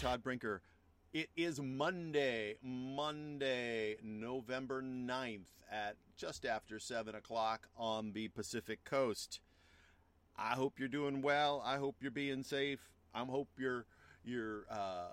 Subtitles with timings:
[0.00, 0.62] Todd Brinker.
[1.12, 9.40] It is Monday, Monday, November 9th at just after 7 o'clock on the Pacific Coast.
[10.38, 11.62] I hope you're doing well.
[11.64, 12.80] I hope you're being safe.
[13.14, 13.84] I hope you're
[14.24, 15.08] you're uh,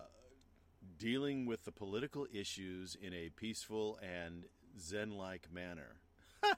[0.97, 4.45] dealing with the political issues in a peaceful and
[4.79, 5.97] zen-like manner.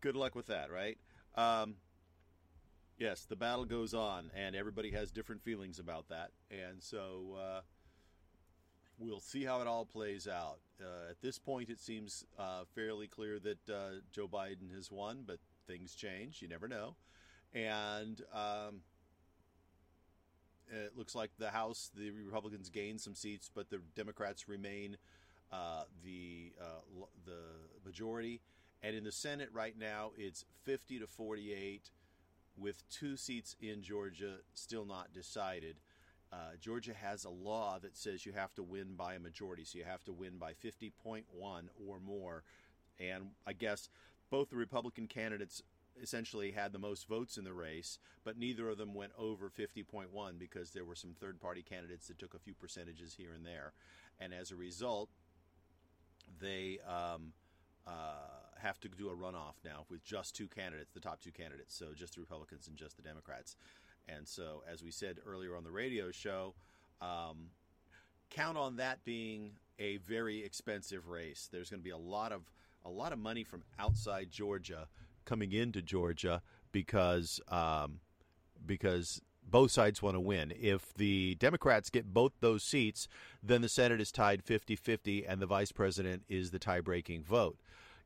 [0.00, 0.98] Good luck with that, right?
[1.34, 1.76] Um,
[2.98, 7.60] yes, the battle goes on, and everybody has different feelings about that, and so uh,
[8.98, 10.58] we'll see how it all plays out.
[10.80, 15.24] Uh, at this point, it seems uh, fairly clear that uh, Joe Biden has won,
[15.26, 16.42] but things change.
[16.42, 16.96] You never know,
[17.54, 18.20] and.
[18.32, 18.82] Um,
[20.72, 24.96] it looks like the House, the Republicans gain some seats, but the Democrats remain
[25.52, 27.40] uh, the uh, the
[27.84, 28.40] majority.
[28.82, 31.90] And in the Senate right now, it's 50 to 48,
[32.56, 35.76] with two seats in Georgia still not decided.
[36.32, 39.78] Uh, Georgia has a law that says you have to win by a majority, so
[39.78, 41.22] you have to win by 50.1
[41.86, 42.42] or more.
[42.98, 43.90] And I guess
[44.30, 45.62] both the Republican candidates
[46.00, 50.06] essentially had the most votes in the race, but neither of them went over 50.1
[50.38, 53.72] because there were some third party candidates that took a few percentages here and there.
[54.20, 55.08] And as a result,
[56.40, 57.32] they um,
[57.86, 57.90] uh,
[58.58, 61.86] have to do a runoff now with just two candidates, the top two candidates, so
[61.94, 63.56] just the Republicans and just the Democrats.
[64.08, 66.54] And so, as we said earlier on the radio show,
[67.00, 67.50] um,
[68.30, 71.48] count on that being a very expensive race.
[71.52, 72.42] There's going to be a lot of
[72.84, 74.88] a lot of money from outside Georgia
[75.24, 76.42] coming into Georgia
[76.72, 78.00] because um,
[78.64, 80.52] because both sides want to win.
[80.58, 83.08] If the Democrats get both those seats,
[83.42, 87.58] then the Senate is tied 50-50 and the vice president is the tie-breaking vote.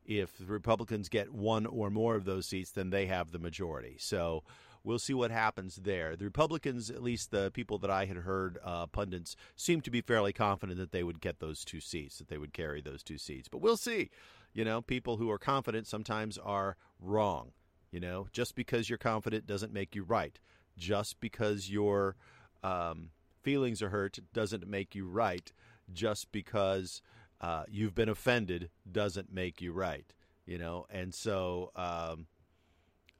[0.04, 3.96] If the Republicans get one or more of those seats, then they have the majority.
[3.98, 4.44] So
[4.86, 6.16] we'll see what happens there.
[6.16, 10.00] The Republicans, at least the people that I had heard, uh, pundits, seem to be
[10.00, 13.18] fairly confident that they would get those two seats, that they would carry those two
[13.18, 13.48] seats.
[13.48, 14.10] But we'll see.
[14.56, 17.52] You know, people who are confident sometimes are wrong.
[17.90, 20.38] You know, just because you're confident doesn't make you right.
[20.78, 22.16] Just because your
[22.64, 23.10] um,
[23.42, 25.52] feelings are hurt doesn't make you right.
[25.92, 27.02] Just because
[27.42, 30.14] uh, you've been offended doesn't make you right.
[30.46, 32.26] You know, and so um,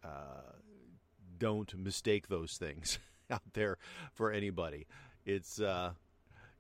[0.02, 0.52] uh,
[1.36, 2.98] don't mistake those things
[3.30, 3.76] out there
[4.14, 4.86] for anybody.
[5.26, 5.90] It's uh,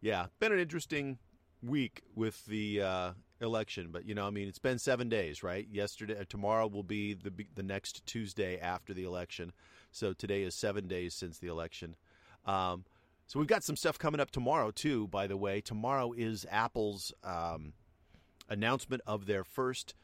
[0.02, 1.16] yeah, been an interesting
[1.66, 5.66] week with the uh, election, but you know, I mean, it's been seven days, right?
[5.70, 9.52] Yesterday, uh, tomorrow will be the the next Tuesday after the election,
[9.90, 11.96] so today is seven days since the election.
[12.44, 12.84] Um,
[13.26, 15.08] so we've got some stuff coming up tomorrow too.
[15.08, 17.72] By the way, tomorrow is Apple's um,
[18.48, 19.94] announcement of their first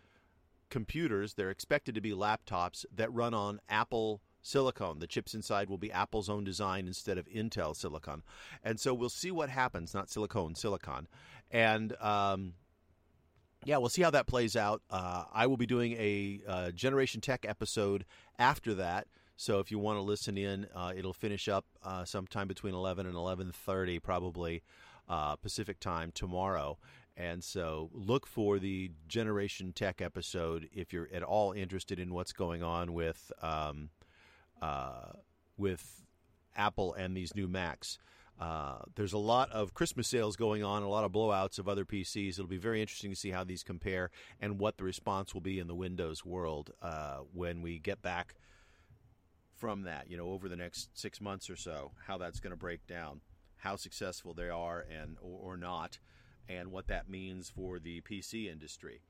[0.71, 1.35] computers.
[1.35, 4.99] They're expected to be laptops that run on Apple silicon.
[4.99, 8.23] The chips inside will be Apple's own design instead of Intel silicon.
[8.63, 11.09] And so we'll see what happens, not silicone, silicon.
[11.51, 12.55] And um,
[13.65, 14.83] yeah, we'll see how that plays out.
[14.91, 18.05] Uh, I will be doing a uh, Generation Tech episode
[18.39, 19.07] after that.
[19.37, 23.07] So if you want to listen in, uh, it'll finish up uh, sometime between 11
[23.07, 24.63] and 11:30, probably
[25.09, 26.79] uh, Pacific time tomorrow.
[27.17, 32.33] And so look for the Generation Tech episode if you're at all interested in what's
[32.33, 33.91] going on with um,
[34.63, 35.13] uh,
[35.59, 36.05] with
[36.57, 37.99] Apple and these new Macs.
[38.41, 41.85] Uh, there's a lot of Christmas sales going on, a lot of blowouts of other
[41.85, 42.31] PCs.
[42.31, 45.59] It'll be very interesting to see how these compare and what the response will be
[45.59, 48.35] in the Windows world uh, when we get back
[49.55, 50.11] from that.
[50.11, 53.21] You know, over the next six months or so, how that's going to break down,
[53.59, 55.99] how successful they are and or, or, not,
[56.49, 59.03] and what that means for the PC industry.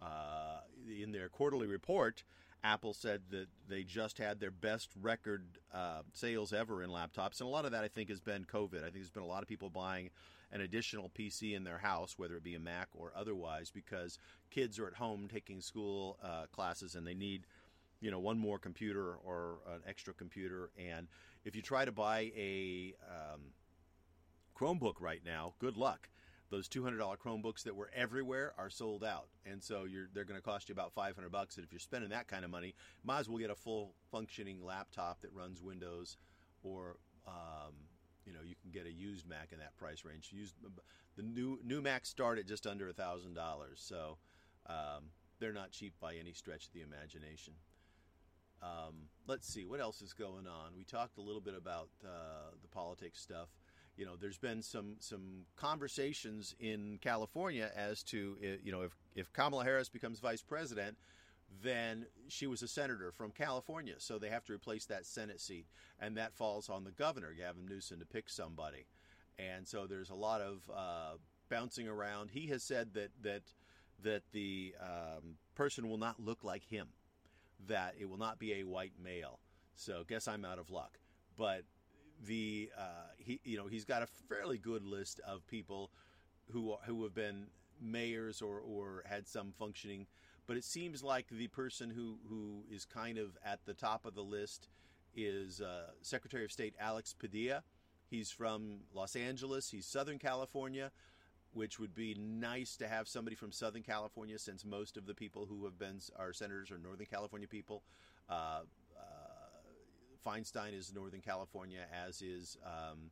[0.00, 0.62] Uh,
[1.00, 2.24] in their quarterly report,
[2.64, 5.44] Apple said that they just had their best record
[5.74, 8.78] uh, sales ever in laptops, and a lot of that I think has been COVID.
[8.78, 10.10] I think there's been a lot of people buying
[10.52, 14.18] an additional PC in their house, whether it be a Mac or otherwise, because
[14.50, 17.46] kids are at home taking school uh, classes and they need,
[18.00, 20.70] you know, one more computer or an extra computer.
[20.78, 21.08] And
[21.44, 23.40] if you try to buy a um,
[24.56, 26.08] Chromebook right now, good luck
[26.52, 30.68] those $200 Chromebooks that were everywhere are sold out, and so they're going to cost
[30.68, 31.56] you about 500 bucks.
[31.56, 34.62] And if you're spending that kind of money, might as well get a full functioning
[34.62, 36.18] laptop that runs Windows,
[36.62, 37.72] or um,
[38.26, 40.28] you know you can get a used Mac in that price range.
[40.30, 40.54] Used
[41.16, 44.18] the new new Macs start at just under thousand dollars, so
[44.66, 45.04] um,
[45.40, 47.54] they're not cheap by any stretch of the imagination.
[48.62, 50.76] Um, let's see what else is going on.
[50.76, 53.48] We talked a little bit about uh, the politics stuff
[53.96, 58.92] you know, there's been some some conversations in California as to uh, you know if
[59.14, 60.96] if Kamala Harris becomes vice president,
[61.62, 65.66] then she was a senator from California, so they have to replace that Senate seat,
[66.00, 68.86] and that falls on the governor Gavin Newsom to pick somebody,
[69.38, 71.16] and so there's a lot of uh,
[71.50, 72.30] bouncing around.
[72.30, 73.42] He has said that that
[74.02, 76.88] that the um, person will not look like him,
[77.68, 79.38] that it will not be a white male.
[79.74, 80.98] So guess I'm out of luck,
[81.36, 81.64] but
[82.26, 85.90] the uh, he you know he's got a fairly good list of people
[86.50, 87.46] who who have been
[87.80, 90.06] mayors or or had some functioning
[90.46, 94.14] but it seems like the person who who is kind of at the top of
[94.14, 94.68] the list
[95.14, 97.62] is uh, Secretary of State Alex Padilla.
[98.08, 99.70] He's from Los Angeles.
[99.70, 100.90] He's Southern California,
[101.52, 105.46] which would be nice to have somebody from Southern California, since most of the people
[105.46, 107.82] who have been our senators are Northern California people.
[108.28, 108.60] Uh,
[110.24, 113.10] Feinstein is Northern California, as is um,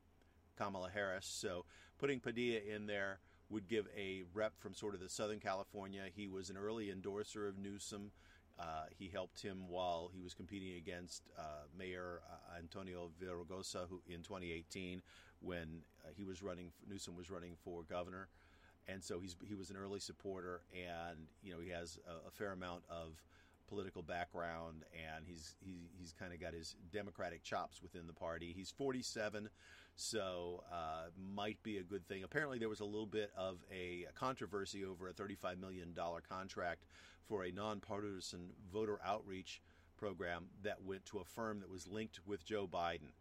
[0.57, 1.27] Kamala Harris.
[1.27, 1.65] So
[1.99, 3.19] putting Padilla in there
[3.49, 6.03] would give a rep from sort of the Southern California.
[6.15, 8.12] He was an early endorser of Newsom.
[8.59, 14.03] Uh, he helped him while he was competing against uh, Mayor uh, Antonio Villaraigosa who,
[14.07, 15.03] in 2018
[15.41, 18.29] when uh, he was running, Newsom was running for governor.
[18.89, 22.31] And so he's, he was an early supporter, and you know he has a, a
[22.31, 23.23] fair amount of
[23.71, 28.53] political background, and he's he, he's kind of got his Democratic chops within the party.
[28.55, 29.49] He's 47,
[29.95, 32.25] so uh, might be a good thing.
[32.25, 36.85] Apparently, there was a little bit of a controversy over a 35 million dollar contract
[37.27, 39.63] for a nonpartisan voter outreach
[39.97, 43.13] program that went to a firm that was linked with Joe Biden.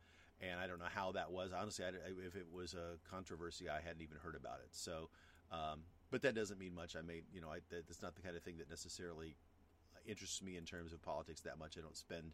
[0.41, 1.51] And I don't know how that was.
[1.51, 1.89] Honestly, I,
[2.25, 4.69] if it was a controversy, I hadn't even heard about it.
[4.71, 5.09] So,
[5.51, 5.81] um,
[6.11, 6.95] but that doesn't mean much.
[6.95, 9.35] I may, you know, I, that's not the kind of thing that necessarily
[10.05, 11.77] interests me in terms of politics that much.
[11.77, 12.33] I don't spend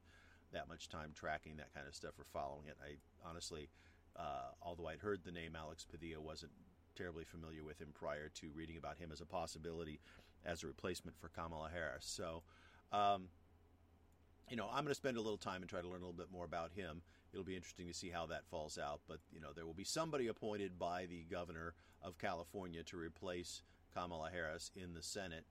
[0.54, 2.78] that much time tracking that kind of stuff or following it.
[2.82, 2.96] I
[3.28, 3.70] honestly,
[4.16, 6.52] uh, although I'd heard the name Alex Padilla, wasn't
[6.96, 10.00] terribly familiar with him prior to reading about him as a possibility
[10.46, 12.06] as a replacement for Kamala Harris.
[12.06, 12.44] So,
[12.92, 13.28] um,
[14.50, 16.14] you know, I'm going to spend a little time and try to learn a little
[16.14, 17.02] bit more about him.
[17.34, 19.02] It'll be interesting to see how that falls out.
[19.08, 23.64] But, you know, there will be somebody appointed by the governor of California to replace
[23.94, 25.46] Kamala Harris in the Senate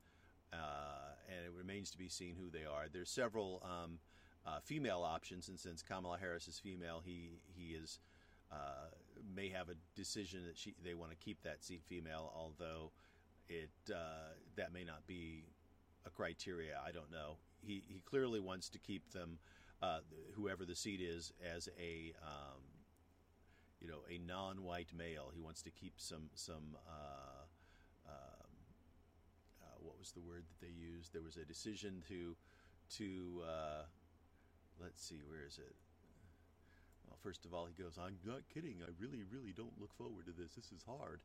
[0.55, 2.87] uh, and it remains to be seen who they are.
[2.93, 3.99] There's several um,
[4.47, 7.99] uh, female options, and since Kamala Harris is female, he he is
[8.53, 8.91] uh,
[9.35, 12.93] may have a decision that she they want to keep that seat female, although
[13.49, 15.45] it uh, that may not be
[16.07, 16.79] a criteria.
[16.87, 17.37] I don't know.
[17.61, 19.39] He he clearly wants to keep them,
[19.83, 20.01] uh,
[20.35, 22.61] whoever the seat is, as a um,
[23.81, 25.31] you know a non-white male.
[25.33, 27.44] He wants to keep some some uh,
[30.05, 31.15] was the word that they used?
[31.15, 32.37] There was a decision to
[33.01, 33.83] to uh,
[34.79, 35.75] let's see, where is it?
[37.09, 38.83] Well, first of all, he goes, "I'm not kidding.
[38.83, 40.53] I really, really don't look forward to this.
[40.53, 41.21] This is hard,"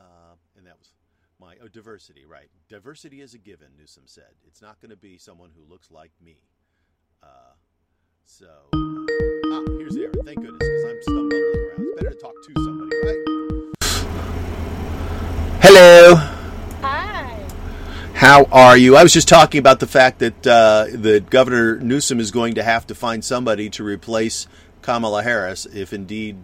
[0.00, 0.94] uh, and that was
[1.38, 2.24] my oh, diversity.
[2.24, 3.68] Right, diversity is a given.
[3.78, 6.38] Newsom said it's not going to be someone who looks like me.
[7.22, 7.52] Uh,
[8.24, 10.14] so, ah, here's Aaron.
[10.24, 11.80] Thank goodness, because I'm stumbling around.
[11.80, 13.20] It's better to talk to somebody, right?
[15.60, 16.33] Hello.
[18.24, 18.96] How are you?
[18.96, 22.62] I was just talking about the fact that uh, that Governor Newsom is going to
[22.62, 24.46] have to find somebody to replace
[24.80, 26.38] Kamala Harris if indeed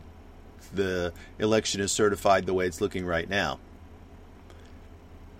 [0.75, 3.61] the election is certified the way it's looking right now.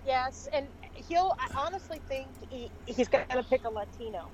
[0.03, 0.65] Yes, and
[1.07, 1.37] he'll.
[1.39, 4.27] I honestly think he, he's going to pick a Latino.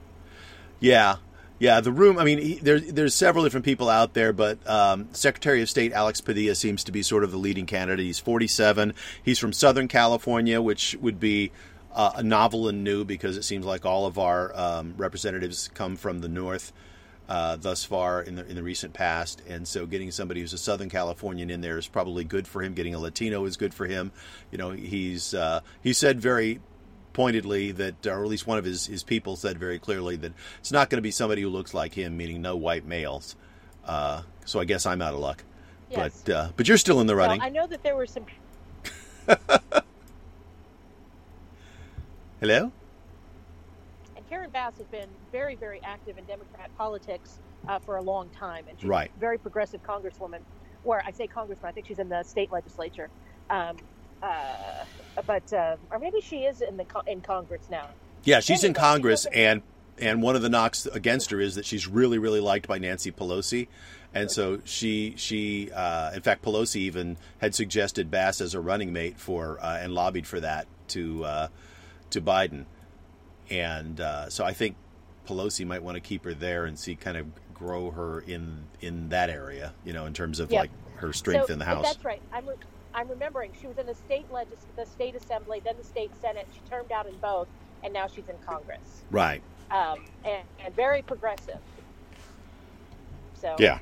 [0.79, 1.17] Yeah,
[1.59, 1.81] yeah.
[1.81, 2.17] The room.
[2.19, 5.91] I mean, he, there's there's several different people out there, but um, Secretary of State
[5.91, 8.05] Alex Padilla seems to be sort of the leading candidate.
[8.05, 8.93] He's 47.
[9.21, 11.51] He's from Southern California, which would be
[11.93, 16.19] uh, novel and new because it seems like all of our um, representatives come from
[16.19, 16.71] the north
[17.29, 20.57] uh, thus far in the in the recent past, and so getting somebody who's a
[20.57, 22.73] Southern Californian in there is probably good for him.
[22.73, 24.11] Getting a Latino is good for him.
[24.51, 26.61] You know, he's uh, he said very
[27.17, 30.71] pointedly that, or at least one of his, his people said very clearly that it's
[30.71, 33.35] not going to be somebody who looks like him, meaning no white males.
[33.83, 35.43] Uh, so I guess I'm out of luck.
[35.89, 36.21] Yes.
[36.23, 37.39] But uh, but you're still in the running.
[37.39, 38.25] Well, I know that there were some.
[42.39, 42.71] Hello?
[44.15, 48.29] And Karen Bass has been very, very active in Democrat politics uh, for a long
[48.29, 48.65] time.
[48.69, 49.11] And she's right.
[49.15, 50.39] a very progressive congresswoman,
[50.83, 53.09] or I say congresswoman, I think she's in the state legislature.
[53.49, 53.77] Um,
[54.21, 54.83] uh,
[55.25, 57.87] but, uh, or maybe she is in the in Congress now.
[58.23, 59.61] Yeah, she's anyway, in Congress, and
[59.99, 63.11] and one of the knocks against her is that she's really, really liked by Nancy
[63.11, 63.67] Pelosi.
[64.13, 68.93] And so she, she, uh, in fact, Pelosi even had suggested Bass as a running
[68.93, 71.47] mate for, uh, and lobbied for that to, uh,
[72.11, 72.65] to Biden,
[73.49, 74.75] and uh, so I think
[75.27, 79.09] Pelosi might want to keep her there and see kind of grow her in in
[79.09, 79.73] that area.
[79.83, 80.59] You know, in terms of Yep.
[80.59, 81.83] like her strength so, in the house.
[81.85, 82.21] That's right.
[82.33, 82.55] I'm, re-
[82.93, 86.47] I'm remembering she was in the state legis- the state assembly, then the state senate.
[86.53, 87.47] She termed out in both,
[87.83, 89.03] and now she's in Congress.
[89.11, 89.41] Right.
[89.69, 91.59] Um, and, and very progressive.
[93.35, 93.79] So Yeah.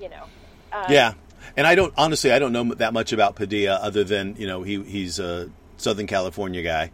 [0.00, 0.24] you know.
[0.72, 1.14] Um, Yeah,
[1.56, 4.62] and I don't honestly I don't know that much about Padilla other than you know
[4.62, 5.50] he he's a
[5.80, 6.90] Southern California guy,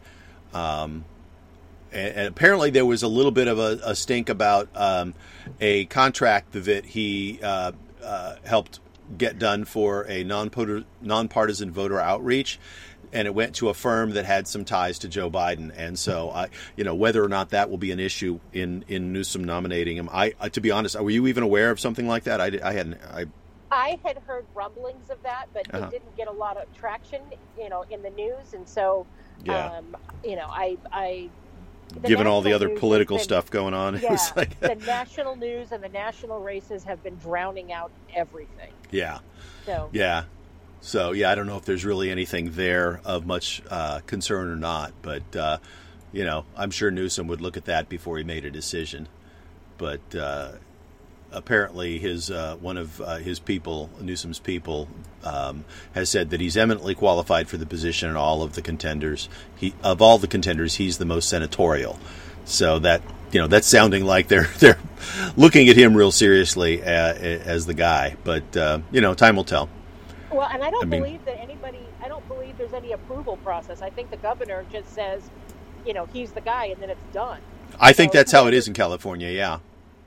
[0.52, 1.05] um,
[1.93, 5.14] and, and apparently there was a little bit of a, a stink about um,
[5.61, 8.81] a contract that he uh, uh, helped
[9.16, 10.50] get done for a non
[11.00, 12.59] nonpartisan voter outreach.
[13.12, 16.31] And it went to a firm that had some ties to Joe Biden, and so
[16.31, 19.97] I, you know, whether or not that will be an issue in in Newsom nominating
[19.97, 22.40] him, I, I to be honest, were you even aware of something like that?
[22.40, 22.99] I, I hadn't.
[23.05, 23.26] I
[23.70, 25.87] I had heard rumblings of that, but Uh-huh.
[25.87, 27.20] it didn't get a lot of traction,
[27.58, 29.06] you know, in the news, and so,
[29.44, 29.70] yeah.
[29.78, 31.28] um, you know, I, I,
[32.04, 33.94] given all the other political been- stuff going on.
[33.94, 37.90] Yeah, it was like, the national news and the national races have been drowning out
[38.14, 38.73] everything.
[38.90, 39.18] yeah,
[39.64, 40.25] So, yeah.
[40.82, 44.56] So yeah, I don't know if there's really anything there of much uh, concern or
[44.56, 45.58] not, but uh,
[46.12, 49.08] you know, I'm sure Newsom would look at that before he made a decision.
[49.78, 50.52] But uh,
[51.33, 54.88] apparently, his uh, one of uh, his people, Newsom's people,
[55.25, 55.64] um,
[55.95, 59.75] has said that he's eminently qualified for the position, and all of the contenders, he
[59.83, 61.99] of all the contenders, he's the most senatorial.
[62.45, 63.02] So that
[63.33, 64.78] you know, that's sounding like they're they're
[65.37, 68.16] looking at him real seriously uh, as the guy.
[68.25, 69.68] But uh, you know, time will tell.
[70.30, 73.37] well, and I don't I mean- believe that anybody, I don't believe there's any approval
[73.38, 73.83] process.
[73.83, 75.28] I think the governor just says,
[75.85, 77.40] you know, he's the guy, and then it's done.
[77.78, 79.28] I think that's how it is in California.
[79.28, 79.59] Yeah.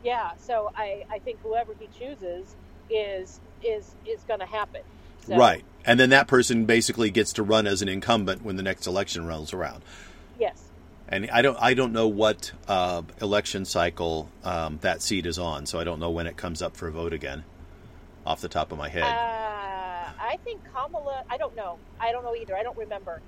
[0.10, 2.56] Yeah, so I, I think whoever he chooses
[2.89, 4.82] is is is going to happen.
[5.28, 5.63] So, Right.
[5.86, 9.28] And then that person basically gets to run as an incumbent when the next election
[9.28, 9.84] rolls around.
[10.39, 10.63] Yes.
[11.08, 15.68] And I don't I don't know what uh, election cycle um, that seat is on,
[15.68, 17.44] so I don't know when it comes up for a vote again,
[18.25, 19.04] off the top of my head.
[19.04, 21.24] Uh, I think Kamala.
[21.30, 21.78] I don't know.
[22.00, 22.58] I don't know either.
[22.58, 23.22] I don't remember.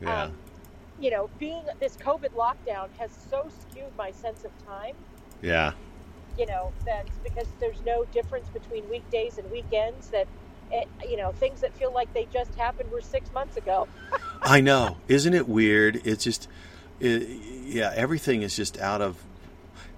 [0.00, 0.24] yeah.
[0.24, 0.34] Um,
[1.00, 4.94] you know, being this COVID lockdown has so skewed my sense of time.
[5.42, 5.72] yeah.
[6.38, 10.08] You know that because there's no difference between weekdays and weekends.
[10.08, 10.28] That
[10.70, 13.88] it, you know things that feel like they just happened were six months ago.
[14.42, 14.96] I know.
[15.08, 16.00] Isn't it weird?
[16.04, 16.48] It's just,
[17.00, 17.28] it,
[17.64, 19.22] yeah, everything is just out of.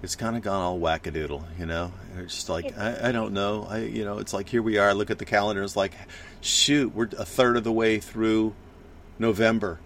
[0.03, 1.91] It's kind of gone all wackadoodle, you know.
[2.17, 3.67] It's just like I, I don't know.
[3.69, 4.89] I you know, it's like here we are.
[4.89, 5.61] I Look at the calendar.
[5.61, 5.93] It's like,
[6.41, 8.55] shoot, we're a third of the way through
[9.19, 9.79] November,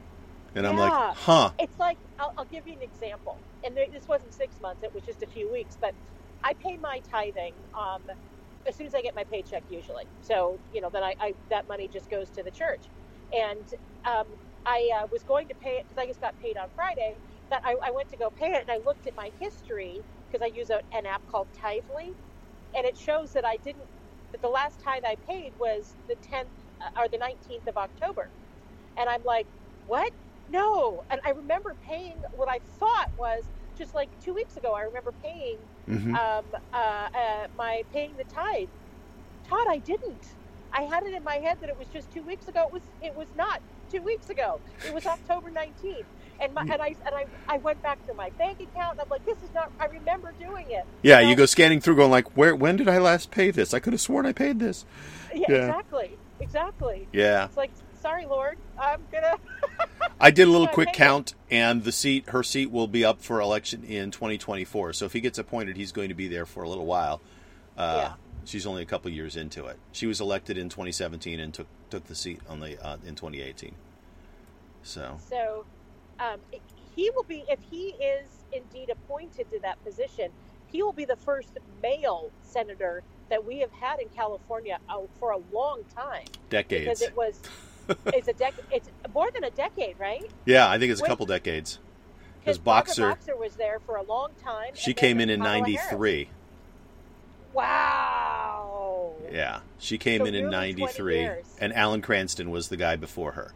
[0.56, 1.52] and I'm like, huh?
[1.60, 5.04] It's like I'll, I'll give you an example, and this wasn't six months; it was
[5.04, 5.78] just a few weeks.
[5.82, 5.94] But
[6.46, 8.04] I pay my tithing um,
[8.68, 10.06] as soon as I get my paycheck, usually.
[10.22, 12.92] So you know, then I, I that money just goes to the church,
[13.34, 13.68] and
[14.08, 14.28] um,
[14.68, 17.20] I uh, was going to pay it because I just got paid on Friday.
[17.52, 20.44] That I, I went to go pay it, and I looked at my history because
[20.46, 22.16] I use a, an app called Tithely,
[22.76, 23.88] and it shows that I didn't.
[24.34, 28.32] That the last tithe I paid was the 10th uh, or the 19th of October,
[28.98, 29.48] and I'm like,
[29.86, 30.12] what?
[30.50, 31.04] No.
[31.12, 34.76] And I remember paying what I thought was just like two weeks ago.
[34.76, 38.70] I remember paying hmm um, uh, uh, my paying the tithe.
[39.48, 40.26] Todd, I didn't.
[40.74, 42.66] I had it in my head that it was just two weeks ago.
[42.68, 42.82] It was.
[43.02, 43.62] It was not
[43.92, 44.60] two weeks ago.
[44.86, 46.06] It was October nineteenth.
[46.42, 49.10] And my, and I and I, I went back to my bank account and I'm
[49.10, 49.72] like, this is not.
[49.80, 50.86] I remember doing it.
[51.02, 52.54] Yeah, So- you go scanning through, going like, where?
[52.56, 53.74] When did I last pay this?
[53.74, 54.84] I could have sworn I paid this.
[55.34, 55.56] Yeah, Yeah.
[55.68, 57.08] exactly, exactly.
[57.14, 59.36] Yeah, It's like, sorry, Lord, I'm gonna.
[60.20, 63.42] I did a little quick count, and the seat, her seat, will be up for
[63.42, 64.94] election in 2024.
[64.94, 67.22] So if he gets appointed, he's going to be there for a little while.
[67.78, 68.14] Uh, Yeah.
[68.46, 69.78] She's only a couple years into it.
[69.92, 73.74] She was elected in 2017 and took took the seat on the uh, in 2018.
[74.84, 75.66] So So,
[76.20, 76.40] um,
[76.96, 80.30] he will be if he is indeed appointed to that position.
[80.68, 85.32] He will be the first male senator that we have had in California uh, for
[85.32, 86.86] a long time decades.
[86.86, 87.40] because it was
[88.06, 90.30] it's a dec- it's more than a decade, right?
[90.46, 91.10] Yeah, I think it's a Wait.
[91.10, 91.80] couple decades.
[92.40, 94.72] Because Boxer, Boxer was there for a long time.
[94.76, 96.30] she came in in '93.
[97.54, 99.14] Wow.
[99.32, 103.54] Yeah, she came So in in '93, and Alan Cranston was the guy before her,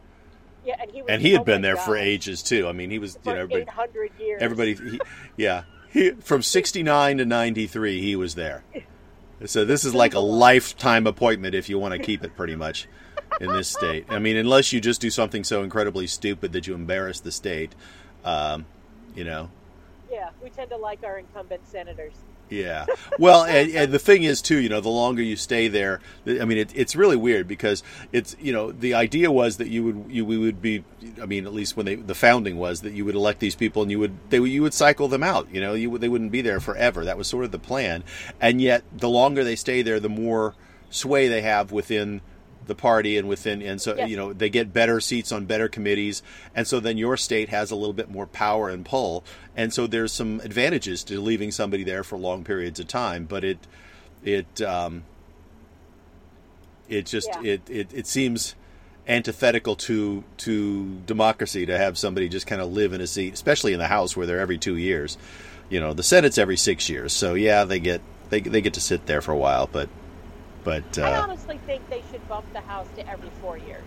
[0.65, 2.67] Yeah, and he was, and he had oh been there for ages too.
[2.67, 4.41] I mean, he was for you know everybody, 800 years.
[4.41, 4.99] everybody he,
[5.37, 8.63] yeah, he, from '69 to '93, he was there.
[9.45, 12.87] So this is like a lifetime appointment if you want to keep it, pretty much,
[13.39, 14.05] in this state.
[14.09, 17.73] I mean, unless you just do something so incredibly stupid that you embarrass the state,
[18.23, 18.65] um,
[19.15, 19.49] you know.
[20.11, 22.13] Yeah, we tend to like our incumbent senators.
[22.49, 22.85] Yeah.
[23.19, 26.45] Well, and, and, the thing is too, you know, the longer you stay there, I
[26.45, 30.05] mean, it, it's really weird because it's, you know, the idea was that you would,
[30.09, 30.83] you we would be,
[31.21, 33.83] I mean, at least when they, the founding was that you would elect these people
[33.83, 35.47] and you would, they, you would cycle them out.
[35.53, 37.05] You know, you they wouldn't be there forever.
[37.05, 38.03] That was sort of the plan,
[38.41, 40.55] and yet the longer they stay there, the more
[40.89, 42.21] sway they have within
[42.69, 44.09] the party and within and so yes.
[44.09, 46.23] you know they get better seats on better committees
[46.55, 49.25] and so then your state has a little bit more power and pull
[49.57, 53.43] and so there's some advantages to leaving somebody there for long periods of time but
[53.43, 53.57] it
[54.23, 55.03] it um,
[56.87, 57.53] it just yeah.
[57.53, 58.55] it, it it seems
[59.07, 63.73] antithetical to to democracy to have somebody just kind of live in a seat especially
[63.73, 65.17] in the house where they're every 2 years
[65.69, 68.81] you know the senate's every 6 years so yeah they get they, they get to
[68.81, 69.89] sit there for a while but
[70.63, 73.83] but uh, I honestly think they should bump the House to every four years.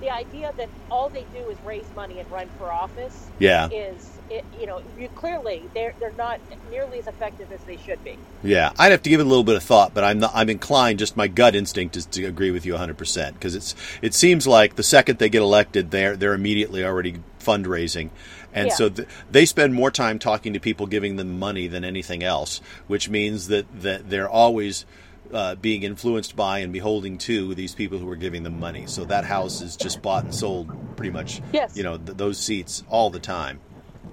[0.00, 4.10] The idea that all they do is raise money and run for office, yeah, is
[4.30, 6.40] it, you know you clearly they're they're not
[6.70, 8.18] nearly as effective as they should be.
[8.42, 10.50] Yeah, I'd have to give it a little bit of thought, but I'm not, I'm
[10.50, 10.98] inclined.
[10.98, 14.44] Just my gut instinct is to agree with you 100 percent because it's it seems
[14.44, 18.10] like the second they get elected, they're they're immediately already fundraising.
[18.52, 18.74] And yeah.
[18.74, 22.60] so th- they spend more time talking to people, giving them money than anything else,
[22.86, 24.84] which means that, that they're always
[25.32, 28.86] uh, being influenced by and beholding to these people who are giving them money.
[28.86, 31.40] So that house is just bought and sold pretty much.
[31.52, 31.76] Yes.
[31.76, 33.60] You know th- those seats all the time.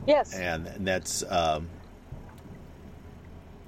[0.07, 0.33] Yes.
[0.33, 1.23] And, and that's.
[1.29, 1.69] Um,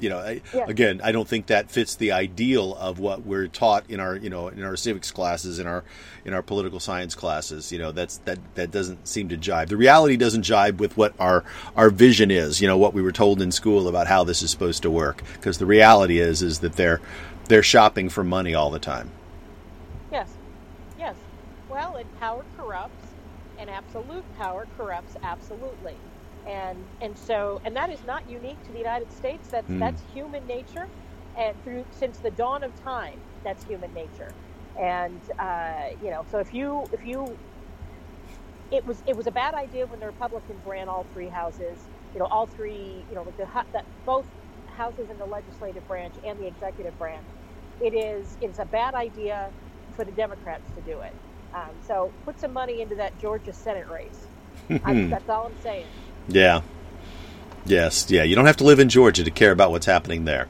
[0.02, 0.66] you know, I, yeah.
[0.68, 4.30] again, I don't think that fits the ideal of what we're taught in our, you
[4.32, 5.84] know, in our civics classes, in our,
[6.26, 7.72] in our political science classes.
[7.72, 9.68] You know, that's that that doesn't seem to jive.
[9.68, 12.60] The reality doesn't jive with what our our vision is.
[12.60, 15.22] You know, what we were told in school about how this is supposed to work.
[15.34, 17.00] Because the reality is, is that they're
[17.52, 19.12] they're shopping for money all the time.
[20.10, 20.30] Yes,
[20.98, 21.18] yes.
[21.70, 23.08] Well, and power corrupts,
[23.60, 25.96] and absolute power corrupts absolutely,
[26.48, 29.50] and and so and that is not unique to the United States.
[29.50, 29.80] That's mm.
[29.80, 30.88] that's human nature,
[31.38, 34.32] and through since the dawn of time, that's human nature,
[34.80, 36.26] and uh, you know.
[36.32, 37.38] So if you if you
[38.72, 41.78] it was it was a bad idea when the Republicans ran all three houses.
[42.14, 43.04] You know, all three.
[43.10, 44.26] You know, the, the both
[44.68, 47.26] houses in the legislative branch and the executive branch
[47.82, 49.50] it is it's a bad idea
[49.96, 51.14] for the Democrats to do it.
[51.54, 54.28] Um, so put some money into that Georgia Senate race.
[54.84, 55.86] I, that's all I'm saying.
[56.28, 56.62] Yeah.
[57.66, 58.10] Yes.
[58.10, 58.24] Yeah.
[58.24, 60.48] You don't have to live in Georgia to care about what's happening there.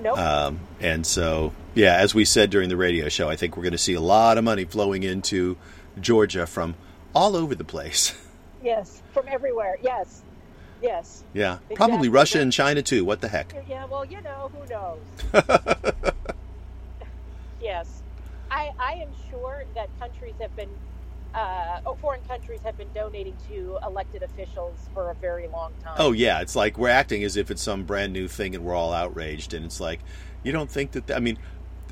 [0.00, 0.18] Nope.
[0.18, 3.72] Um, and so, yeah, as we said during the radio show, I think we're going
[3.72, 5.56] to see a lot of money flowing into
[6.00, 6.76] Georgia from
[7.14, 8.14] all over the place.
[8.60, 9.76] Yes, from everywhere.
[9.80, 10.22] Yes.
[10.82, 11.22] Yes.
[11.32, 11.54] Yeah.
[11.54, 11.76] Exactly.
[11.76, 13.04] Probably Russia and China too.
[13.04, 13.54] What the heck?
[13.68, 16.12] Yeah, well, you know, who knows?
[17.60, 18.02] yes.
[18.50, 20.70] I, I am sure that countries have been,
[21.34, 25.96] uh, oh, foreign countries have been donating to elected officials for a very long time.
[25.98, 26.40] Oh, yeah.
[26.40, 29.52] It's like we're acting as if it's some brand new thing and we're all outraged.
[29.54, 30.00] And it's like,
[30.42, 31.38] you don't think that, I mean,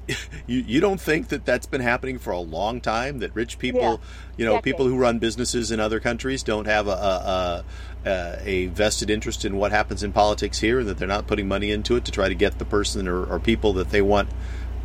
[0.47, 3.81] you, you don't think that that's been happening for a long time that rich people
[3.81, 3.97] yeah.
[4.37, 7.65] you know people who run businesses in other countries don't have a, a,
[8.05, 11.49] a, a, vested interest in what happens in politics here and that they're not putting
[11.49, 14.29] money into it to try to get the person or, or people that they want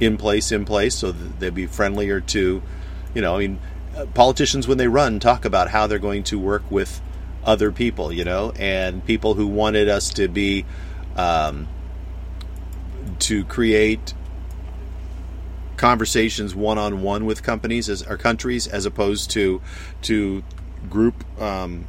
[0.01, 2.61] in place in place so they'd be friendlier to
[3.13, 3.59] you know i mean
[3.95, 7.01] uh, politicians when they run talk about how they're going to work with
[7.45, 10.65] other people you know and people who wanted us to be
[11.15, 11.67] um,
[13.19, 14.13] to create
[15.77, 19.61] conversations one on one with companies as or countries as opposed to
[20.01, 20.43] to
[20.89, 21.85] group um,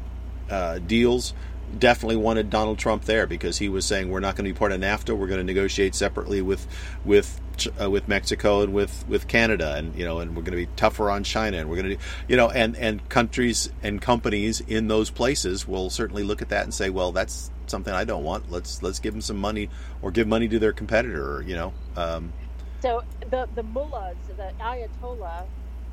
[0.50, 1.32] uh, deals
[1.78, 4.72] definitely wanted Donald Trump there because he was saying we're not going to be part
[4.72, 5.16] of NAFTA.
[5.16, 6.66] We're going to negotiate separately with
[7.04, 7.40] with
[7.80, 10.68] uh, with Mexico and with with Canada, and you know, and we're going to be
[10.76, 14.88] tougher on China, and we're going to, you know, and and countries and companies in
[14.88, 18.50] those places will certainly look at that and say, well, that's something I don't want.
[18.50, 19.68] Let's let's give them some money
[20.00, 21.72] or give money to their competitor, you know.
[21.96, 22.32] Um,
[22.80, 25.44] so the the mullahs, the Ayatollah,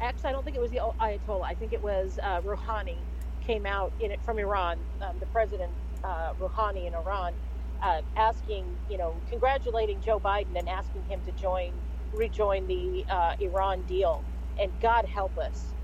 [0.01, 1.43] actually, I don't think it was the Ayatollah.
[1.43, 2.97] I think it was uh, Rouhani
[3.45, 5.71] came out in it from Iran, um, the president
[6.03, 7.33] uh, Rouhani in Iran,
[7.81, 13.33] uh, asking, you know, congratulating Joe Biden and asking him to join, rejoin the uh,
[13.39, 14.25] Iran deal.
[14.59, 15.75] And God help us.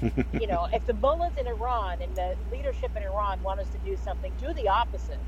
[0.36, 3.78] you know, if the mullahs in Iran and the leadership in Iran want us to
[3.78, 5.22] do something, do the opposite.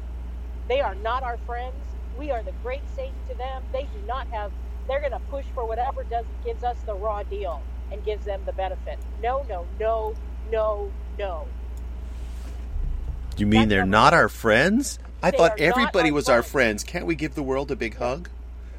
[0.69, 1.97] They are not our friends.
[2.13, 3.65] We are the great Satan to them.
[3.73, 4.53] They do not have.
[4.89, 8.45] They're going to push for whatever does gives us the raw deal and gives them
[8.47, 9.05] the benefit.
[9.19, 11.55] No, no, no, no, no.
[13.37, 14.99] You mean That's they're not our friends?
[15.23, 16.37] I they thought everybody our was friends.
[16.37, 16.85] our friends.
[16.85, 18.29] Can't we give the world a big hug?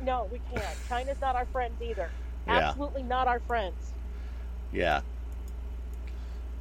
[0.04, 0.78] No, we can't.
[0.88, 2.10] China's not our friends either.
[2.48, 2.70] Yeah.
[2.70, 3.76] Absolutely not our friends.
[4.72, 5.02] Yeah.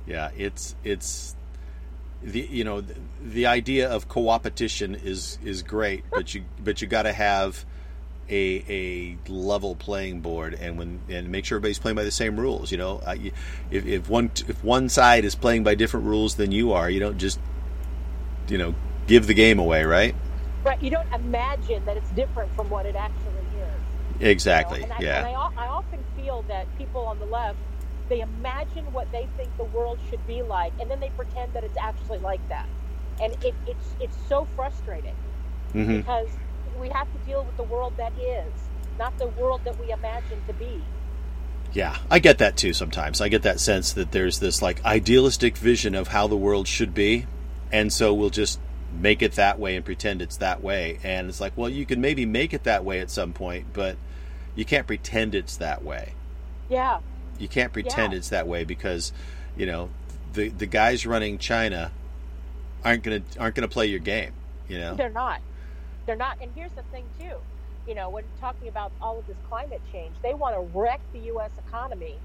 [0.04, 1.36] Yeah, it's it's
[2.24, 6.88] the you know the, the idea of coopetition is is great, but you but you
[6.88, 7.64] got to have
[8.28, 12.38] a a level playing board and when and make sure everybody's playing by the same
[12.38, 12.72] rules.
[12.72, 13.32] You know, I,
[13.70, 16.98] if if one if one side is playing by different rules than you are, you
[16.98, 17.38] don't just
[18.48, 18.74] you know
[19.06, 20.14] give the game away, right?
[20.64, 20.82] Right.
[20.82, 24.22] You don't imagine that it's different from what it actually is.
[24.22, 24.80] Exactly.
[24.80, 24.94] You know?
[24.94, 25.24] and yeah.
[25.24, 27.58] I, and I, I often feel that people on the left
[28.08, 31.64] they imagine what they think the world should be like, and then they pretend that
[31.64, 32.66] it's actually like that,
[33.20, 35.16] and it, it's it's so frustrating
[35.74, 35.98] mm-hmm.
[35.98, 36.28] because
[36.78, 38.52] we have to deal with the world that is,
[38.98, 40.82] not the world that we imagine to be.
[41.72, 43.20] Yeah, I get that too sometimes.
[43.20, 46.94] I get that sense that there's this like idealistic vision of how the world should
[46.94, 47.26] be,
[47.72, 48.60] and so we'll just
[48.92, 50.98] make it that way and pretend it's that way.
[51.02, 53.96] And it's like, well, you can maybe make it that way at some point, but
[54.54, 56.14] you can't pretend it's that way.
[56.68, 57.00] Yeah.
[57.38, 58.18] You can't pretend Yeah.
[58.18, 59.12] it's that way because,
[59.56, 59.90] you know,
[60.32, 61.90] the the guys running China
[62.84, 64.32] aren't gonna aren't gonna play your game.
[64.68, 64.94] You know.
[64.94, 65.40] They're not.
[66.06, 66.38] They're not.
[66.40, 67.36] And here's the thing, too.
[67.86, 71.20] You know, when talking about all of this climate change, they want to wreck the
[71.20, 71.50] U.S.
[71.68, 72.18] economy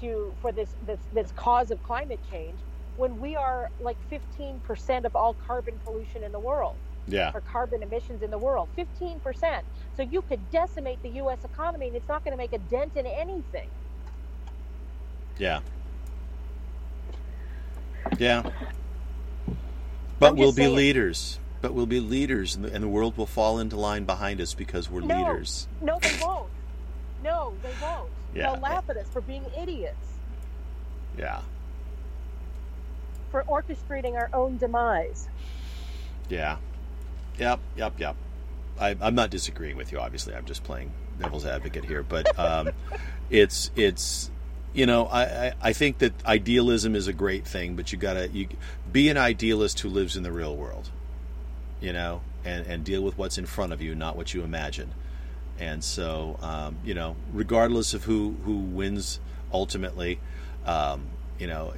[0.00, 2.58] to for this this this cause of climate change
[2.96, 6.76] when we are like 15% of all carbon pollution in the world
[7.06, 7.32] Yeah.
[7.34, 8.68] or carbon emissions in the world.
[8.78, 9.62] 15%.
[9.96, 11.38] So you could decimate the U.S.
[11.44, 13.68] economy and it's not going to make a dent in anything.
[15.38, 15.60] Yeah.
[18.18, 18.42] Yeah.
[20.18, 20.76] But we'll just be saying.
[20.76, 21.38] leaders.
[21.60, 24.52] But we'll be leaders, and the, and the world will fall into line behind us
[24.52, 25.16] because we're No.
[25.16, 25.66] leaders.
[25.80, 26.50] No, they won't.
[27.22, 28.10] No, they won't.
[28.34, 28.52] Yeah.
[28.52, 30.18] They'll laugh at us for being idiots,
[31.18, 31.40] Yeah.
[33.34, 35.28] For orchestrating our own demise.
[36.28, 36.58] Yeah.
[37.36, 37.58] Yep.
[37.76, 37.98] Yep.
[37.98, 38.16] Yep.
[38.78, 39.98] I, I'm not disagreeing with you.
[39.98, 42.04] Obviously, I'm just playing devil's advocate here.
[42.04, 42.70] But um,
[43.30, 44.30] it's it's
[44.72, 48.28] you know I, I I think that idealism is a great thing, but you gotta
[48.28, 48.46] you
[48.92, 50.92] be an idealist who lives in the real world.
[51.80, 54.92] You know, and and deal with what's in front of you, not what you imagine.
[55.58, 59.18] And so, um, you know, regardless of who who wins
[59.52, 60.20] ultimately,
[60.64, 61.72] um, you know,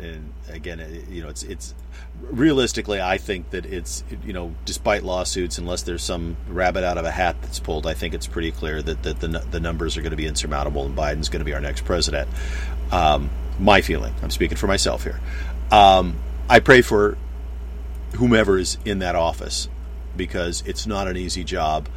[0.00, 1.74] and, again, you know, it's it's
[2.20, 7.04] realistically, I think that it's you know, despite lawsuits, unless there's some rabbit out of
[7.04, 10.00] a hat that's pulled, I think it's pretty clear that that the the numbers are
[10.02, 12.28] going to be insurmountable, and Biden's going to be our next president.
[12.90, 15.20] Um, my feeling, I'm speaking for myself here.
[15.70, 17.16] Um, I pray for
[18.16, 19.68] whomever is in that office
[20.16, 21.88] because it's not an easy job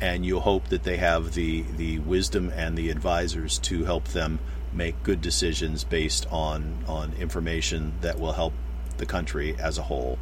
[0.00, 4.38] and you hope that they have the the wisdom and the advisors to help them
[4.74, 8.52] make good decisions based on on information that will help
[8.98, 10.18] the country as a whole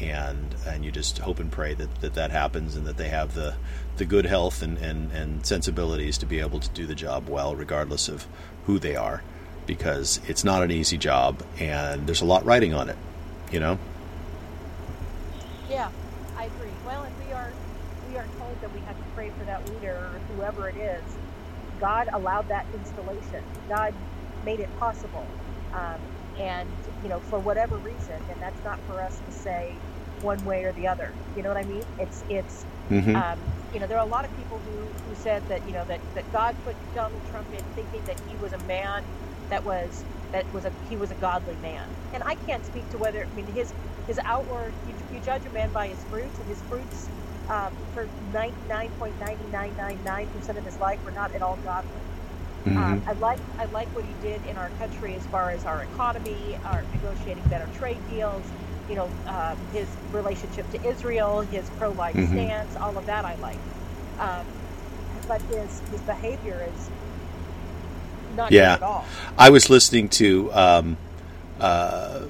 [0.00, 3.34] and and you just hope and pray that that, that happens and that they have
[3.34, 3.54] the
[3.96, 7.54] the good health and, and, and sensibilities to be able to do the job well
[7.54, 8.26] regardless of
[8.66, 9.22] who they are
[9.66, 12.96] because it's not an easy job and there's a lot riding on it
[13.52, 13.78] you know
[15.70, 15.88] Yeah,
[16.36, 16.72] I agree.
[16.84, 17.52] Well, if we are
[18.10, 21.02] we are told that we have to pray for that leader or whoever it is,
[21.80, 23.42] God allowed that installation.
[23.68, 23.94] God
[24.44, 25.26] made it possible,
[25.72, 25.98] um,
[26.38, 26.68] and
[27.02, 29.74] you know for whatever reason, and that's not for us to say
[30.22, 31.12] one way or the other.
[31.36, 31.84] You know what I mean?
[31.98, 33.16] It's it's mm-hmm.
[33.16, 33.38] um,
[33.72, 36.00] you know there are a lot of people who, who said that you know that,
[36.14, 39.02] that God put Donald Trump in thinking that he was a man
[39.48, 42.98] that was that was a he was a godly man, and I can't speak to
[42.98, 43.72] whether I mean his
[44.06, 47.08] his outward you, you judge a man by his fruits, and his fruits
[47.50, 51.16] um, for ninety nine point ninety nine nine nine percent of his life we were
[51.16, 51.90] not at all godly.
[52.64, 52.76] Mm-hmm.
[52.76, 55.82] Um, I like I like what he did in our country as far as our
[55.82, 58.42] economy, our negotiating better trade deals.
[58.88, 62.28] You know, um, his relationship to Israel, his pro-life Mhm.
[62.28, 63.58] stance, all of that I like.
[64.18, 64.44] Um,
[65.28, 66.90] but his his behavior is
[68.36, 68.76] not Yeah.
[68.76, 69.04] good at all.
[69.38, 70.96] I was listening to um,
[71.60, 72.22] uh,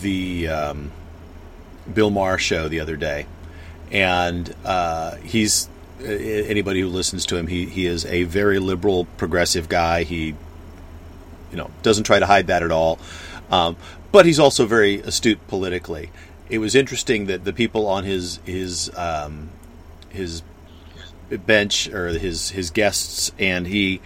[0.00, 0.90] the um,
[1.92, 3.26] Bill Maher show the other day,
[3.92, 5.68] and uh, he's
[6.00, 10.02] anybody who listens to him, he he is a very liberal, progressive guy.
[10.02, 10.34] He,
[11.50, 12.98] you know, doesn't try to hide that at all,
[13.50, 13.76] um,
[14.10, 16.10] but he's also very astute politically.
[16.48, 19.50] It was interesting that the people on his his um,
[20.08, 20.42] his
[21.30, 24.00] bench or his his guests and he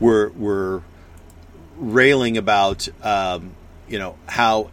[0.00, 0.82] were were
[1.76, 3.54] railing about um,
[3.88, 4.70] you know how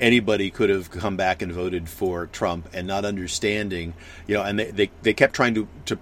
[0.00, 3.94] anybody could have come back and voted for Trump and not understanding
[4.26, 5.98] you know and they, they, they kept trying to, to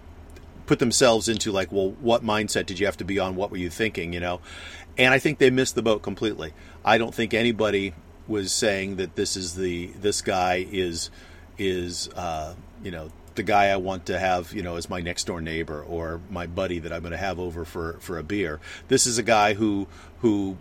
[0.67, 3.35] put themselves into like well what mindset did you have to be on?
[3.35, 4.13] What were you thinking?
[4.13, 4.41] You know?
[4.97, 6.53] And I think they missed the boat completely.
[6.85, 7.95] I don't think anybody
[8.29, 11.11] was saying that this is the this guy is
[11.57, 15.25] is uh, you know the guy I want to have, you know, as my next
[15.29, 18.59] door neighbor or my buddy that I'm going to have over for, for a beer.
[18.89, 19.87] This is a guy who
[20.23, 20.57] who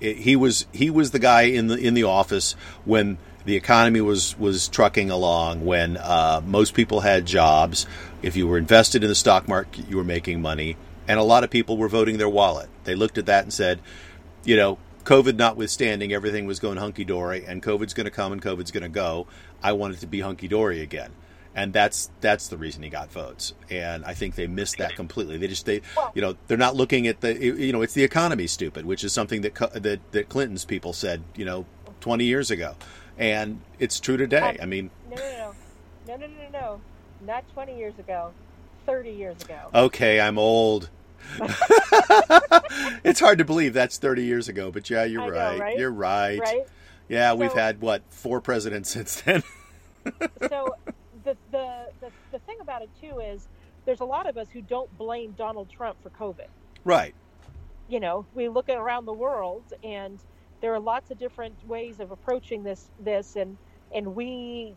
[0.00, 4.38] he was he was the guy in the in the office when the economy was
[4.38, 7.86] was trucking along, when uh, most people had jobs.
[8.22, 11.44] If you were invested in the stock market, you were making money, and a lot
[11.44, 12.68] of people were voting their wallet.
[12.84, 13.80] They looked at that and said,
[14.44, 18.42] you know, COVID notwithstanding, everything was going hunky dory, and COVID's going to come and
[18.42, 19.26] COVID's going to go.
[19.62, 21.12] I want it to be hunky dory again
[21.56, 23.54] and that's that's the reason he got votes.
[23.70, 25.38] And I think they missed that completely.
[25.38, 25.80] They just they
[26.14, 29.12] you know they're not looking at the you know it's the economy stupid, which is
[29.12, 31.64] something that that that Clinton's people said you know
[32.00, 32.76] 20 years ago,
[33.16, 34.58] and it's true today.
[34.60, 35.54] I mean, no, no,
[36.06, 36.80] no, no, no, no, no,
[37.24, 38.32] not 20 years ago,
[38.84, 39.58] 30 years ago.
[39.74, 40.90] Okay, I'm old.
[43.02, 45.58] it's hard to believe that's 30 years ago, but yeah, you're right.
[45.58, 45.78] right.
[45.78, 46.38] You're right.
[46.38, 46.66] Right.
[47.08, 49.42] Yeah, so, we've had what four presidents since then.
[50.48, 50.76] so
[51.26, 53.48] the, the, the, the thing about it too is
[53.84, 56.48] there's a lot of us who don't blame Donald Trump for COVID.
[56.84, 57.14] Right.
[57.88, 60.18] You know, we look at around the world and
[60.60, 63.58] there are lots of different ways of approaching this this and
[63.94, 64.74] and we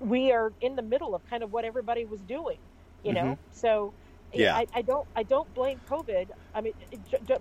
[0.00, 2.58] we are in the middle of kind of what everybody was doing,
[3.04, 3.22] you know.
[3.22, 3.42] Mm-hmm.
[3.52, 3.92] So
[4.32, 6.28] yeah, I, I, don't I don't blame COVID.
[6.54, 6.74] I mean,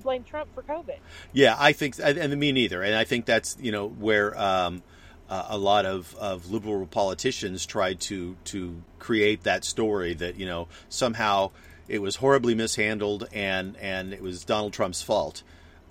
[0.04, 0.98] blame Trump for COVID.
[1.34, 2.82] Yeah, I think, and me neither.
[2.82, 4.84] And I think that's you know where um,
[5.30, 10.46] uh, a lot of, of liberal politicians tried to to create that story that you
[10.46, 11.52] know somehow
[11.88, 15.44] it was horribly mishandled and and it was Donald Trump's fault.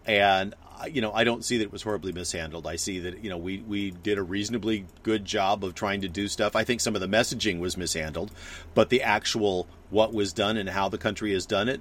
[0.07, 0.55] And
[0.91, 2.67] you know I don't see that it was horribly mishandled.
[2.67, 6.09] I see that you know we we did a reasonably good job of trying to
[6.09, 6.57] do stuff.
[6.57, 8.31] I think some of the messaging was mishandled
[8.75, 11.81] but the actual what was done and how the country has done it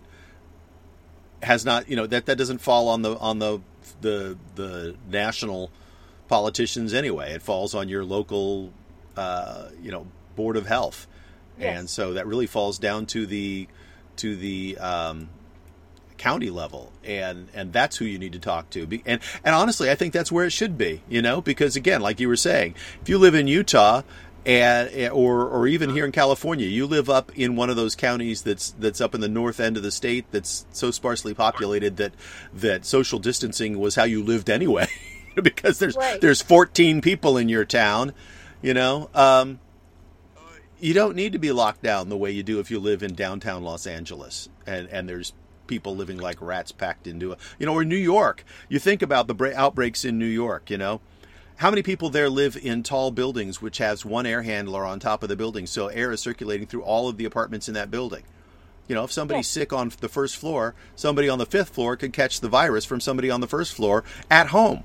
[1.43, 3.59] has not you know that that doesn't fall on the on the
[4.01, 5.71] the the national
[6.27, 7.33] politicians anyway.
[7.33, 8.71] It falls on your local,
[9.15, 11.07] uh, you know, board of health,
[11.59, 11.77] yes.
[11.77, 13.67] and so that really falls down to the
[14.17, 15.29] to the um,
[16.17, 18.81] county level, and and that's who you need to talk to.
[19.05, 21.01] And and honestly, I think that's where it should be.
[21.09, 24.01] You know, because again, like you were saying, if you live in Utah.
[24.47, 28.43] And, or, or even here in California, you live up in one of those counties
[28.43, 32.13] that's that's up in the north end of the state that's so sparsely populated that
[32.53, 34.85] that social distancing was how you lived anyway.
[35.43, 36.21] because there's right.
[36.21, 38.13] there's 14 people in your town,
[38.61, 39.09] you know.
[39.13, 39.59] Um,
[40.79, 43.15] you don't need to be locked down the way you do if you live in
[43.15, 45.33] downtown Los Angeles and and there's
[45.67, 48.43] people living like rats packed into a you know or New York.
[48.69, 51.01] You think about the outbreaks in New York, you know.
[51.57, 55.23] How many people there live in tall buildings which has one air handler on top
[55.23, 58.23] of the building so air is circulating through all of the apartments in that building?
[58.87, 62.13] You know, if somebody's sick on the first floor, somebody on the fifth floor could
[62.13, 64.83] catch the virus from somebody on the first floor at home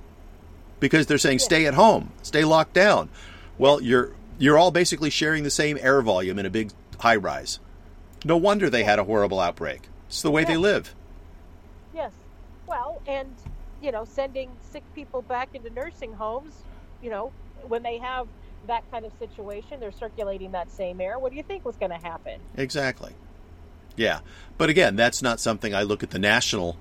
[0.81, 3.09] because they're saying stay at home, stay locked down.
[3.59, 7.61] Well, you're you're all basically sharing the same air volume in a big high rise.
[8.25, 9.83] No wonder they had a horrible outbreak.
[10.09, 10.95] It's the way they live.
[11.95, 12.13] Yes.
[12.67, 13.35] Well, and
[13.83, 16.55] you know, sending sick people back into nursing homes,
[17.03, 17.33] you know,
[17.69, 18.27] when they have
[18.67, 21.19] that kind of situation, they're circulating that same air.
[21.19, 22.41] What do you think was going to happen?
[22.57, 23.13] Exactly.
[23.97, 24.21] Yeah.
[24.59, 26.77] But again, that's not something I look at the national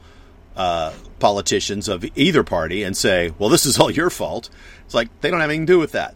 [0.60, 4.50] uh, politicians of either party and say, well, this is all your fault.
[4.84, 6.16] It's like they don't have anything to do with that.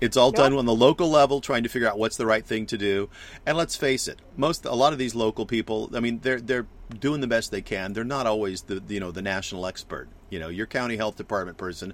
[0.00, 2.66] It's all done on the local level, trying to figure out what's the right thing
[2.66, 3.10] to do.
[3.44, 6.66] And let's face it, most a lot of these local people, I mean, they're they're
[6.98, 7.92] doing the best they can.
[7.92, 10.08] They're not always the you know the national expert.
[10.30, 11.92] You know, your county health department person,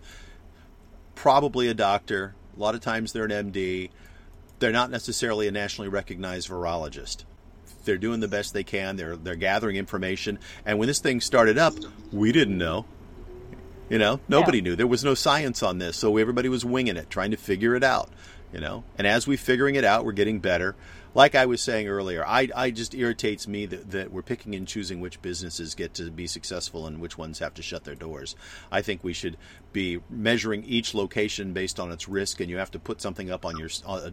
[1.16, 2.36] probably a doctor.
[2.56, 3.90] A lot of times they're an MD.
[4.60, 7.24] They're not necessarily a nationally recognized virologist.
[7.86, 8.96] They're doing the best they can.
[8.96, 10.38] They're they're gathering information.
[10.66, 11.74] And when this thing started up,
[12.12, 12.84] we didn't know.
[13.88, 14.64] You know, nobody yeah.
[14.64, 14.76] knew.
[14.76, 17.84] There was no science on this, so everybody was winging it, trying to figure it
[17.84, 18.10] out.
[18.52, 20.76] You know, and as we're figuring it out, we're getting better.
[21.14, 24.68] Like I was saying earlier, I, I just irritates me that, that we're picking and
[24.68, 28.36] choosing which businesses get to be successful and which ones have to shut their doors.
[28.70, 29.38] I think we should
[29.72, 33.46] be measuring each location based on its risk, and you have to put something up
[33.46, 33.70] on your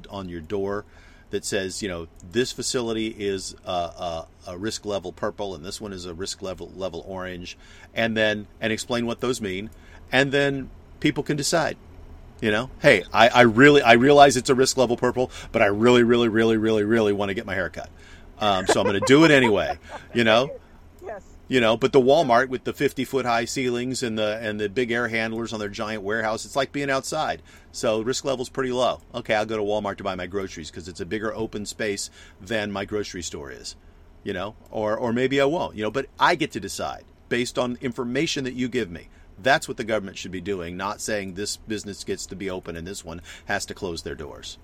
[0.09, 0.85] on your door
[1.33, 5.81] that says, you know, this facility is a, a, a, risk level purple and this
[5.81, 7.57] one is a risk level level orange,
[7.93, 9.71] and then and explain what those mean,
[10.11, 10.69] and then
[10.99, 11.75] people can decide.
[12.39, 15.67] You know, hey, I, I really I realize it's a risk level purple, but I
[15.67, 17.89] really, really, really, really, really want to get my hair cut.
[18.39, 19.79] Um, so I'm going to do it anyway.
[20.13, 20.51] You know,
[21.47, 24.69] you know but the walmart with the 50 foot high ceilings and the and the
[24.69, 27.41] big air handlers on their giant warehouse it's like being outside
[27.75, 29.01] so risk level's pretty low.
[29.15, 32.11] Okay, I'll go to Walmart to buy my groceries because it's a bigger open space
[32.39, 33.75] than my grocery store is.
[34.23, 35.75] You know, or or maybe I won't.
[35.75, 39.09] You know, but I get to decide based on information that you give me.
[39.41, 42.75] That's what the government should be doing, not saying this business gets to be open
[42.77, 44.59] and this one has to close their doors.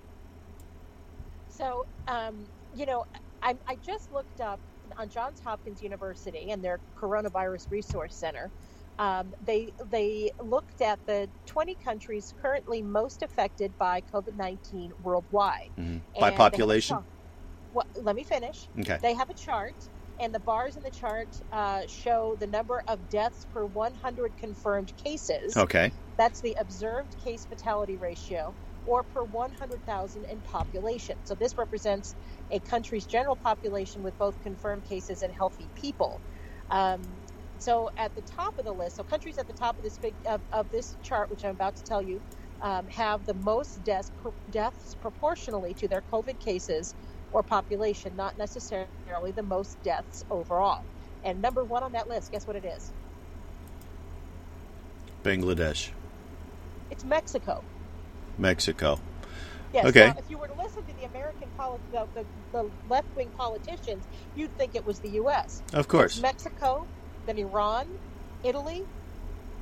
[1.48, 3.06] So, um, you know,
[3.42, 4.60] I, I just looked up
[4.98, 8.50] on Johns Hopkins University and their Coronavirus Resource Center.
[8.98, 15.70] Um, they they looked at the 20 countries currently most affected by COVID 19 worldwide
[15.78, 15.98] mm-hmm.
[16.20, 16.98] by population.
[17.72, 18.66] Well, let me finish.
[18.80, 18.98] Okay.
[19.00, 19.74] They have a chart,
[20.18, 24.92] and the bars in the chart uh, show the number of deaths per 100 confirmed
[25.02, 25.56] cases.
[25.56, 25.92] Okay.
[26.16, 28.52] That's the observed case fatality ratio,
[28.84, 31.16] or per 100,000 in population.
[31.24, 32.16] So this represents
[32.50, 36.22] a country's general population with both confirmed cases and healthy people.
[36.70, 37.22] Um,
[37.58, 40.16] so at the top of the list, so countries at the top of this big
[40.28, 42.22] of, of this chart, which I'm about to tell you,
[42.62, 44.10] um, have the most deaths,
[44.50, 46.94] deaths proportionally to their COVID cases
[47.30, 50.86] or population, not necessarily the most deaths overall.
[51.22, 52.94] And number one on that list, guess what it is?
[55.24, 55.92] Bangladesh.
[56.90, 57.66] It's Mexico.
[58.38, 59.00] Mexico.
[59.72, 59.86] Yes.
[59.86, 60.06] Okay.
[60.06, 63.30] Now, if you were to listen to the American poli- the, the, the left wing
[63.36, 65.62] politicians, you'd think it was the U.S.
[65.72, 66.14] Of course.
[66.14, 66.88] It's Mexico,
[67.26, 67.86] then Iran,
[68.42, 68.82] Italy,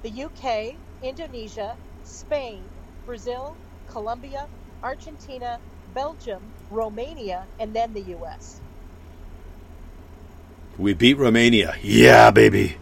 [0.02, 2.70] the UK, Indonesia, Spain,
[3.04, 4.48] Brazil, Colombia,
[4.82, 8.62] Argentina, Belgium, Romania, and then the U.S.
[10.78, 11.74] We beat Romania.
[11.82, 12.76] Yeah, baby.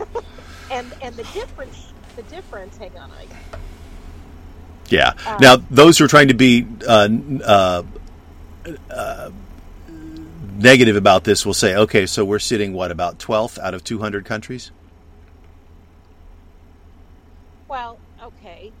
[0.70, 2.78] and and the difference, the difference.
[2.78, 3.28] Hang on, I.
[4.88, 5.14] Yeah.
[5.26, 7.08] Um, now, those who are trying to be uh,
[7.44, 7.82] uh,
[8.90, 9.30] uh,
[10.56, 14.24] negative about this will say, okay, so we're sitting what about 12th out of 200
[14.24, 14.70] countries?
[17.68, 18.72] Well, okay,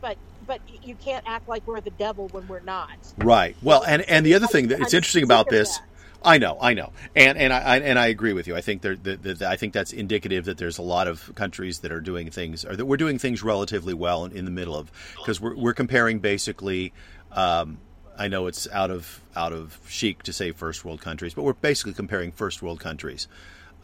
[0.00, 2.96] but but you can't act like we're the devil when we're not.
[3.16, 3.56] Right.
[3.62, 5.80] Well, and and the other thing that it's interesting about this.
[6.24, 8.56] I know, I know, and and I and I agree with you.
[8.56, 11.78] I think there, the, the, I think that's indicative that there's a lot of countries
[11.80, 14.74] that are doing things, or that we're doing things relatively well in, in the middle
[14.74, 16.92] of, because we're we're comparing basically.
[17.30, 17.78] Um,
[18.18, 21.52] I know it's out of out of chic to say first world countries, but we're
[21.52, 23.28] basically comparing first world countries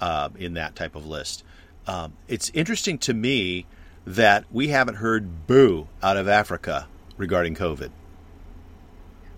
[0.00, 1.44] uh, in that type of list.
[1.86, 3.66] Um, it's interesting to me
[4.04, 7.90] that we haven't heard boo out of Africa regarding COVID.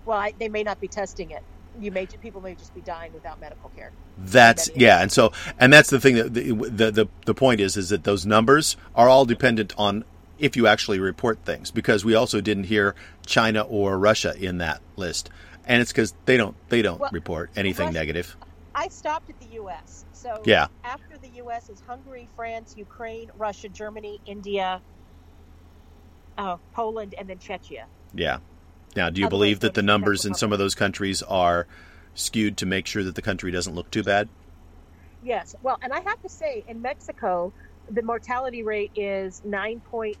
[0.05, 1.43] Well, I, they may not be testing it.
[1.79, 3.91] You may people may just be dying without medical care.
[4.17, 7.77] That's yeah, and so and that's the thing that the, the the the point is
[7.77, 10.03] is that those numbers are all dependent on
[10.39, 14.81] if you actually report things because we also didn't hear China or Russia in that
[14.95, 15.29] list,
[15.65, 18.37] and it's because they don't they don't well, report anything Russia, negative.
[18.75, 20.05] I stopped at the U.S.
[20.13, 20.67] So yeah.
[20.83, 21.69] after the U.S.
[21.69, 24.81] is Hungary, France, Ukraine, Russia, Germany, India,
[26.37, 27.85] uh, Poland, and then Czechia.
[28.13, 28.37] Yeah.
[28.97, 31.67] Now, do you believe that the numbers in some of those countries are
[32.15, 34.27] skewed to make sure that the country doesn't look too bad?
[35.23, 35.55] Yes.
[35.61, 37.53] Well, and I have to say, in Mexico,
[37.91, 40.17] the mortality rate is 9.8%,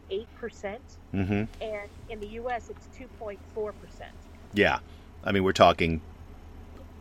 [1.11, 1.33] mm-hmm.
[1.59, 2.87] and in the U.S., it's
[3.19, 3.73] 2.4%.
[4.53, 4.77] Yeah.
[5.23, 5.99] I mean, we're talking,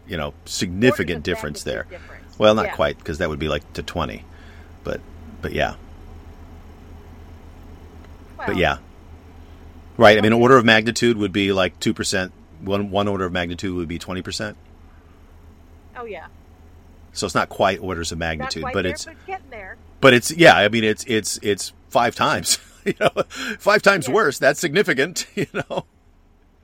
[0.09, 1.83] you know, significant difference there.
[1.91, 2.39] Difference.
[2.39, 2.75] Well, not yeah.
[2.75, 4.25] quite, because that would be like to 20.
[4.83, 5.03] But,
[5.43, 5.75] but yeah.
[8.39, 8.79] Well, but yeah.
[9.97, 10.19] Right.
[10.19, 12.33] I mean, order of magnitude would be like 2%.
[12.61, 14.55] One, one order of magnitude would be 20%.
[15.97, 16.27] Oh, yeah.
[17.17, 19.79] So it's not quite orders of magnitude, but there, it's but getting there.
[20.01, 22.59] But it's yeah, I mean it's it's it's five times.
[22.85, 23.09] you know,
[23.59, 24.39] five times worse.
[24.39, 25.27] That's significant.
[25.35, 25.87] You know.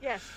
[0.01, 0.29] Yes,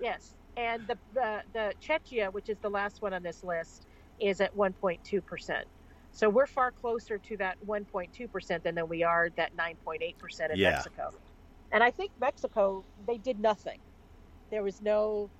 [0.00, 3.86] yes, and the the the Czechia, which is the last one on this list,
[4.18, 5.66] is at 1.2 percent.
[6.10, 10.52] So we're far closer to that 1.2 percent than, than we are that 9.8 percent
[10.52, 10.70] in yeah.
[10.70, 11.12] Mexico.
[11.72, 13.78] And I think Mexico they did nothing.
[14.50, 15.30] There was no.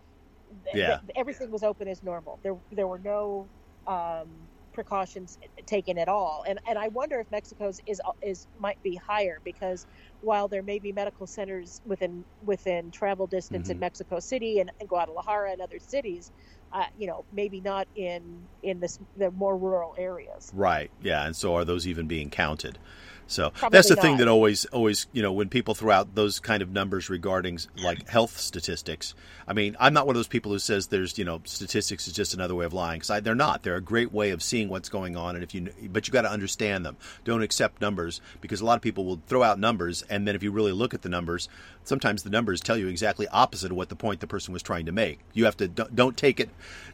[0.74, 0.98] Yeah.
[0.98, 2.38] Th- everything was open as normal.
[2.42, 3.46] There there were no
[3.86, 4.28] um,
[4.72, 6.44] precautions taken at all.
[6.46, 9.86] And and I wonder if Mexico's is is might be higher because
[10.20, 13.72] while there may be medical centers within within travel distance mm-hmm.
[13.72, 16.30] in Mexico City and, and, Guadalajara and other cities,
[16.72, 18.22] uh, you know, maybe not in
[18.62, 20.50] in this the more rural areas.
[20.54, 20.90] Right.
[21.02, 21.26] Yeah.
[21.26, 22.78] And so are those even being counted?
[23.26, 24.02] So Probably that's the not.
[24.02, 27.58] thing that always, always, you know, when people throw out those kind of numbers regarding
[27.82, 29.14] like health statistics.
[29.46, 32.14] I mean, I'm not one of those people who says there's, you know, statistics is
[32.14, 33.62] just another way of lying because they're not.
[33.62, 36.22] They're a great way of seeing what's going on, and if you, but you got
[36.22, 36.96] to understand them.
[37.24, 40.42] Don't accept numbers because a lot of people will throw out numbers, and then if
[40.42, 41.48] you really look at the numbers,
[41.85, 44.87] sometimes the numbers tell you exactly opposite of what the point the person was trying
[44.87, 45.18] to make.
[45.32, 46.50] You have to don't take it,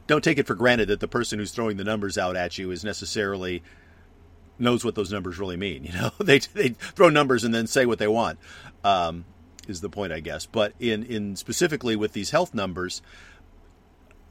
[0.07, 2.71] don't take it for granted that the person who's throwing the numbers out at you
[2.71, 3.63] is necessarily
[4.59, 5.85] knows what those numbers really mean.
[5.85, 8.39] You know, they they throw numbers and then say what they want.
[8.85, 9.25] Um,
[9.67, 10.47] is the point, I guess.
[10.47, 13.03] But in in specifically with these health numbers,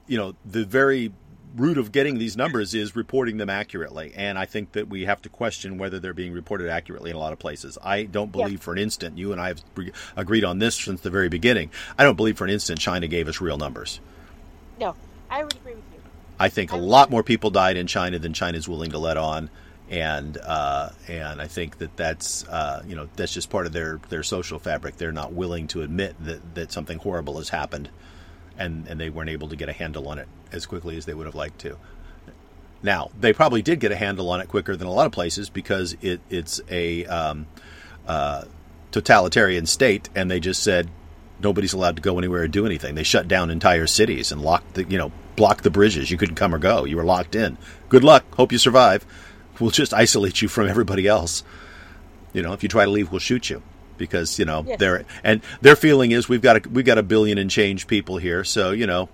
[0.08, 1.14] you know, the very
[1.56, 4.14] root of getting these numbers is reporting them accurately.
[4.16, 7.20] And I think that we have to question whether they're being reported accurately in a
[7.20, 7.78] lot of places.
[7.82, 8.58] I don't believe yeah.
[8.58, 9.64] for an instant, you and I have
[10.16, 11.72] agreed on this since the very beginning.
[11.98, 14.00] I don't believe for an instant China gave us real numbers.
[14.80, 14.96] No,
[15.30, 16.00] I would agree with you.
[16.40, 18.92] I think a I would lot more people died in China than China is willing
[18.92, 19.50] to let on,
[19.90, 24.00] and uh, and I think that that's uh, you know that's just part of their
[24.10, 24.98] their social fabric.
[24.98, 27.90] They're not willing to admit that that something horrible has happened,
[28.58, 31.14] and and they weren't able to get a handle on it as quickly as they
[31.14, 31.78] would have liked to.
[32.84, 35.50] Now they probably did get a handle on it quicker than a lot of places
[35.50, 37.48] because it it's a um,
[38.08, 38.44] uh,
[38.92, 40.90] totalitarian state, and they just said
[41.40, 42.96] nobody's allowed to go anywhere or do anything.
[42.96, 46.12] They shut down entire cities and locked the you know blocked the bridges.
[46.12, 46.84] You couldn't come or go.
[46.84, 47.58] You were locked in.
[47.88, 48.26] Good luck.
[48.36, 49.06] Hope you survive.
[49.60, 51.44] We'll just isolate you from everybody else.
[52.34, 53.62] You know, if you try to leave, we'll shoot you
[53.98, 54.80] because you know Yes.
[54.80, 58.18] they're and their feeling is we've got a we've got a billion and change people
[58.18, 59.10] here, so you know,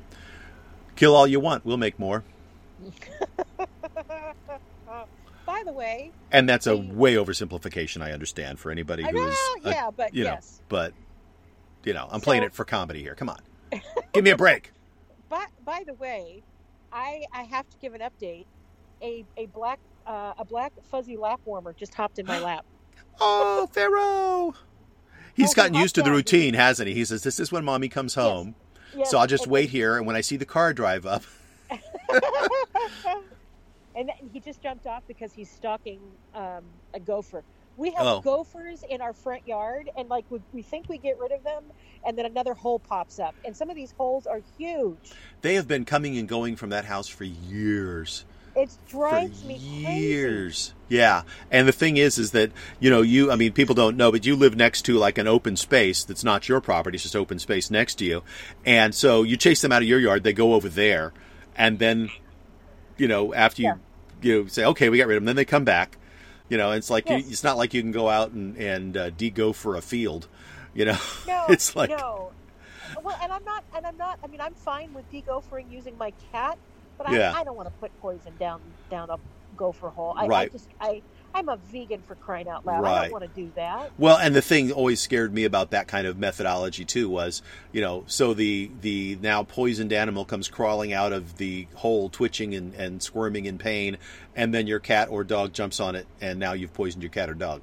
[0.96, 1.66] kill all you want.
[1.66, 2.24] We'll make more.
[5.46, 8.02] By the way, And that's a way oversimplification.
[8.02, 10.62] I understand for anybody who's yeah, but you know, yes.
[10.70, 10.94] but
[11.84, 13.14] you know, I'm playing it for comedy here.
[13.14, 13.40] Come on,
[14.14, 14.72] give me a break.
[15.30, 16.44] By, by the way,
[16.92, 18.46] I I have to give an update.
[19.02, 22.66] A a black uh, a black fuzzy lap warmer just hopped in my lap.
[23.20, 24.54] Oh, Pharaoh.
[25.36, 26.94] He's Oh, gotten used to the routine, hasn't he?
[26.94, 28.56] He says, "This is when mommy comes home,
[28.96, 31.24] Yes, so I'll just wait here, and when I see the car drive up,
[33.96, 36.00] and then he just jumped off because he's stalking
[36.34, 37.44] um, a gopher.
[37.76, 38.22] We have Oh.
[38.22, 41.64] gophers in our front yard, and like we, we think we get rid of them,
[42.06, 45.14] and then another hole pops up, and some of these holes are huge.
[45.42, 48.26] they have been coming and going from that house for years."
[48.56, 50.00] It for drives me crazy.
[50.02, 50.74] years.
[50.90, 53.32] Yeah, and the thing is, is that you know, you.
[53.32, 56.24] I mean, people don't know, but you live next to like an open space that's
[56.24, 58.22] not your property; it's just open space next to you.
[58.66, 61.14] And so you chase them out of your yard, they go over there,
[61.56, 62.12] and then,
[62.98, 63.76] you know, after you, Yeah.
[64.22, 65.98] you know, say, okay, we got rid of them, then they come back.
[66.50, 67.24] You know, it's like Yes.
[67.26, 70.28] you, it's not like you can go out and and uh, de-gopher a field.
[70.76, 70.98] You know,
[71.28, 72.32] No, it's like no.
[73.02, 74.20] Well, and I'm not, and I'm not.
[74.24, 76.58] I mean, I'm fine with degophering using my cat,
[77.04, 77.34] but Yeah.
[77.36, 79.18] I, I don't want to put poison down down a
[79.56, 80.14] gopher hole.
[80.18, 80.52] I, I Right.
[80.52, 81.02] just, I,
[81.36, 82.86] I'm a vegan for crying out loud.
[82.86, 83.92] I don't want to do that.
[83.98, 87.42] Well, and the thing always scared me about that kind of methodology too was,
[87.72, 92.54] you know, so the the now poisoned animal comes crawling out of the hole, twitching
[92.54, 93.98] and, and squirming in pain,
[94.36, 97.30] and then your cat or dog jumps on it, and now you've poisoned your cat
[97.30, 97.62] or dog.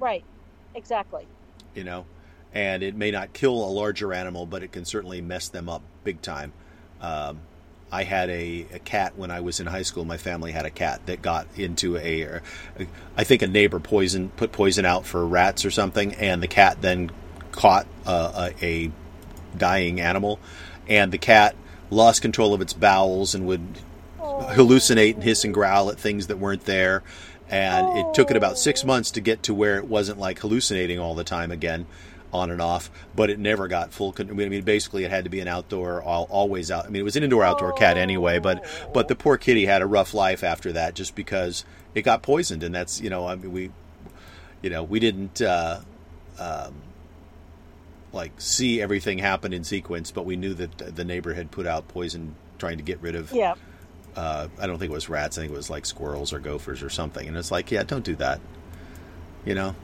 [0.00, 0.24] Right.
[0.74, 1.26] Exactly.
[1.74, 2.06] You know,
[2.52, 5.82] and it may not kill a larger animal, but it can certainly mess them up
[6.02, 6.52] big time.
[7.00, 7.40] Um,
[7.92, 10.04] I had a, a cat when I was in high school.
[10.04, 12.40] My family had a cat that got into a, a,
[13.16, 16.80] I think a neighbor poison put poison out for rats or something, and the cat
[16.80, 17.10] then
[17.52, 18.92] caught a, a, a
[19.56, 20.38] dying animal,
[20.88, 21.56] and the cat
[21.90, 23.66] lost control of its bowels and would
[24.20, 24.46] oh.
[24.52, 27.02] hallucinate and hiss and growl at things that weren't there.
[27.48, 31.00] And it took it about six months to get to where it wasn't like hallucinating
[31.00, 31.86] all the time again,
[32.32, 32.90] on and off.
[33.14, 34.12] But it never got full.
[34.12, 36.86] Con- I mean, basically, it had to be an outdoor, all, always out.
[36.86, 38.38] I mean, it was an indoor outdoor cat anyway.
[38.38, 41.64] But but the poor kitty had a rough life after that, just because
[41.94, 42.62] it got poisoned.
[42.62, 43.70] And that's you know, I mean, we,
[44.62, 45.40] you know, we didn't.
[45.42, 45.80] Uh,
[46.38, 46.74] um,
[48.12, 51.86] like see everything happen in sequence, but we knew that the neighbor had put out
[51.86, 53.54] poison trying to get rid of Yeah.
[54.16, 55.38] uh, I don't think it was rats.
[55.38, 57.28] I think it was like squirrels or gophers or something.
[57.28, 58.40] And it's like, yeah, don't do that.
[59.44, 59.76] You know,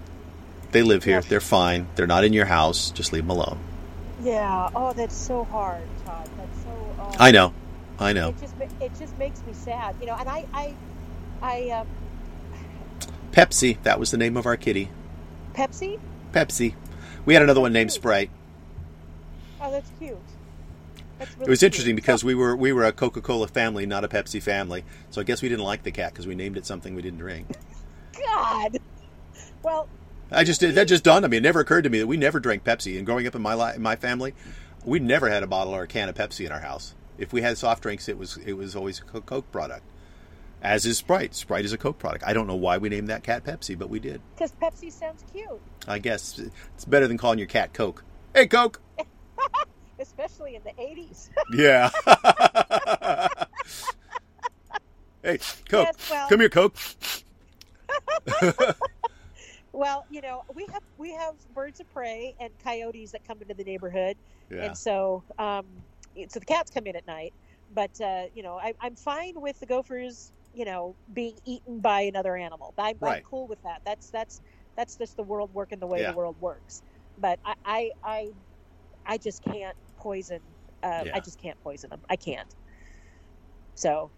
[0.72, 1.22] they live here.
[1.22, 1.88] They're fine.
[1.94, 2.90] They're not in your house.
[2.90, 3.58] Just leave them alone.
[4.20, 4.70] Yeah.
[4.74, 6.28] Oh, that's so hard, Todd.
[6.36, 6.96] That's so.
[6.98, 7.54] Oh, I know.
[7.98, 8.30] I know.
[8.30, 10.16] It just it just makes me sad, you know.
[10.16, 10.74] And I I
[11.42, 11.86] I um,
[13.32, 13.82] Pepsi.
[13.82, 14.90] That was the name of our kitty.
[15.54, 15.98] Pepsi.
[16.32, 16.74] Pepsi.
[17.24, 18.30] We had another one named Sprite.
[19.60, 20.18] Oh, that's cute.
[21.18, 21.72] That's really It was cute.
[21.72, 24.84] interesting because we were we were a Coca Cola family, not a Pepsi family.
[25.10, 27.18] So I guess we didn't like the cat because we named it something we didn't
[27.20, 27.48] drink.
[28.26, 28.78] God.
[29.62, 29.88] Well,
[30.30, 31.36] I just did that just dawned on me.
[31.36, 32.96] It never occurred to me that we never drank Pepsi.
[32.98, 34.34] And growing up in my li- in my family,
[34.84, 36.94] we never had a bottle or a can of Pepsi in our house.
[37.18, 39.82] If we had soft drinks, it was it was always a Coke product.
[40.62, 41.34] As is Sprite.
[41.34, 42.24] Sprite is a Coke product.
[42.26, 44.20] I don't know why we named that cat Pepsi, but we did.
[44.34, 45.48] because Pepsi sounds cute,
[45.86, 46.38] I guess
[46.74, 48.02] it's better than calling your cat Coke.
[48.34, 48.80] Hey, Coke.
[50.00, 51.30] especially in the '80s.
[51.54, 51.90] Yeah.
[55.22, 55.86] hey, Coke.
[55.86, 56.76] Yes, well- Come here, Coke.
[59.76, 63.54] Well, you know, we have we have birds of prey and coyotes that come into
[63.54, 64.18] the neighborhood,
[64.50, 64.58] Yeah.
[64.62, 65.84] and so um,
[66.30, 67.34] so the cats come in at night.
[67.68, 72.02] But uh, you know, I, I'm fine with the gophers, you know, being eaten by
[72.02, 72.74] another animal.
[72.78, 73.22] I'm, I'm Right.
[73.22, 73.82] cool with that.
[73.84, 74.40] That's that's
[74.76, 76.04] that's just the world working the way Yeah.
[76.04, 76.82] the world works.
[77.18, 78.32] But I I I,
[79.06, 80.56] I just can't poison.
[80.82, 81.12] Uh, Yeah.
[81.12, 82.02] I just can't poison them.
[82.10, 82.54] I can't.
[83.74, 84.12] So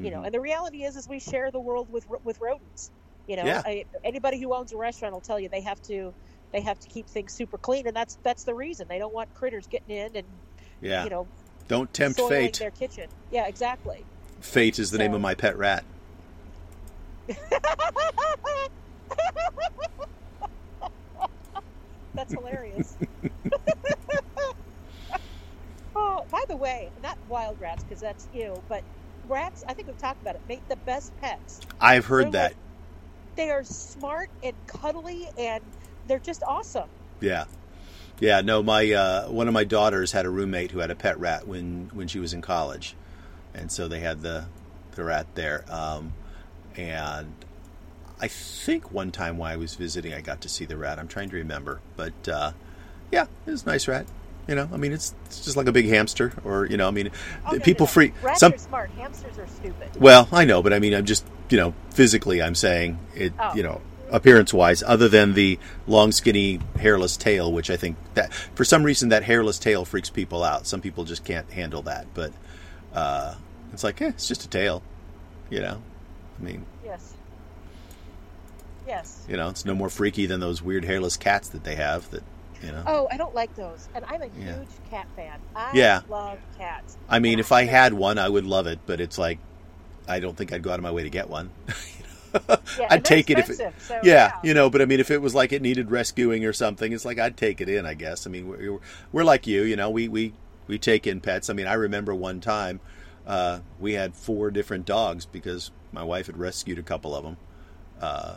[0.00, 0.24] you know Mhm.
[0.24, 2.92] and the reality is is we share the world with with rodents
[3.26, 3.62] you know Yeah.
[3.64, 6.12] I, anybody who owns a restaurant will tell you they have to
[6.52, 9.32] they have to keep things super clean and that's that's the reason they don't want
[9.34, 10.26] critters getting in and
[10.80, 11.04] yeah.
[11.04, 11.26] you know
[11.68, 12.58] Don't tempt fate.
[12.58, 13.08] their kitchen.
[13.30, 14.04] Yeah, exactly.
[14.40, 15.84] Fate is the name of my pet rat.
[22.14, 22.96] That's hilarious.
[25.96, 28.82] oh, by the way, not wild rats because that's ew, but
[29.28, 29.64] rats.
[29.66, 30.42] I think we've talked about it.
[30.48, 31.60] Make the best pets.
[31.80, 32.50] I've heard They're that.
[32.50, 32.56] like-
[33.36, 35.62] They are smart and cuddly, and
[36.06, 36.88] they're just awesome.
[37.20, 37.44] Yeah.
[38.20, 41.18] Yeah, no, my uh, one of my daughters had a roommate who had a pet
[41.18, 42.94] rat when when she was in college,
[43.52, 44.46] and so they had the
[44.92, 45.64] the rat there.
[45.68, 46.14] Um,
[46.76, 47.32] and
[48.20, 51.00] I think one time while I was visiting, I got to see the rat.
[51.00, 52.52] I'm trying to remember, but uh,
[53.10, 54.06] yeah, it was a nice rat.
[54.46, 56.90] You know, I mean, it's it's just like a big hamster, or you know, I
[56.90, 57.10] mean,
[57.46, 57.92] Oh, no, no, people no.
[57.92, 58.52] free Rats some.
[58.52, 58.90] are smart.
[58.98, 59.88] Hamsters are stupid.
[59.98, 63.32] Well, I know, but I mean, I'm just you know, physically, I'm saying it.
[63.38, 63.54] Oh.
[63.54, 63.80] You know,
[64.10, 68.82] appearance wise, other than the long, skinny, hairless tail, which I think that for some
[68.82, 70.66] reason that hairless tail freaks people out.
[70.66, 72.32] Some people just can't handle that, but
[72.92, 73.34] uh,
[73.72, 74.82] it's like, eh, it's just a tail.
[75.50, 75.80] You know,
[76.38, 77.14] I mean, Yes.
[78.86, 79.24] Yes.
[79.28, 82.10] you know, it's no more freaky than those weird hairless cats that they have.
[82.10, 82.22] That
[82.64, 82.82] you know.
[82.86, 84.56] Oh, I don't like those, and I'm a Yeah.
[84.56, 85.40] huge cat fan.
[85.54, 86.00] I Yeah.
[86.08, 86.96] love cats.
[87.08, 89.38] I mean, if I had one, I would love it, but it's like,
[90.08, 91.50] I don't think I'd go out of my way to get one.
[92.76, 95.22] Yeah, I'd take it if it, so, yeah, you know, but I mean, if it
[95.22, 97.86] was like it needed rescuing or something, it's like I'd take it in.
[97.86, 98.26] I guess.
[98.26, 98.80] I mean, we're,
[99.12, 100.32] we're like you, you know, we we
[100.66, 101.48] we take in pets.
[101.48, 102.80] I mean, I remember one time
[103.24, 107.36] uh, we had four different dogs because my wife had rescued a couple of them.
[108.00, 108.34] Uh,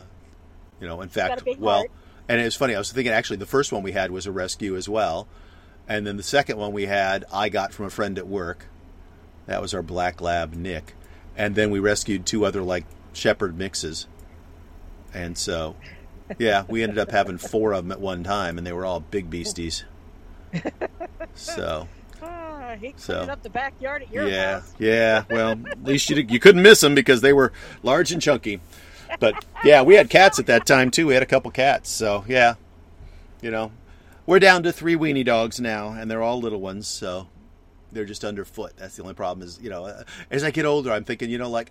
[0.80, 1.90] you know, in fact, well, heart.
[2.28, 2.74] And it was funny.
[2.74, 5.26] I was thinking actually the first one we had was a rescue as well,
[5.88, 8.66] and then the second one we had I got from a friend at work.
[9.46, 10.94] That was our black lab Nick,
[11.36, 14.06] and then we rescued two other like shepherd mixes.
[15.14, 15.74] And so,
[16.38, 19.00] yeah, we ended up having four of them at one time, and they were all
[19.00, 19.84] big beasties.
[21.34, 21.88] So,
[22.22, 24.74] Ah, So- up the backyard at your yeah, house.
[24.78, 25.24] yeah.
[25.30, 27.52] Well, at least you you couldn't miss them because they were
[27.82, 28.60] large and chunky.
[29.20, 31.06] But yeah, we had cats at that time too.
[31.06, 31.90] We had a couple cats.
[31.90, 32.54] So yeah,
[33.40, 33.72] you know,
[34.26, 36.86] we're down to three weenie dogs now, and they're all little ones.
[36.86, 37.28] So
[37.92, 38.74] they're just underfoot.
[38.76, 39.46] That's the only problem.
[39.46, 41.70] Is you know, uh, as I get older, I'm thinking, you know, like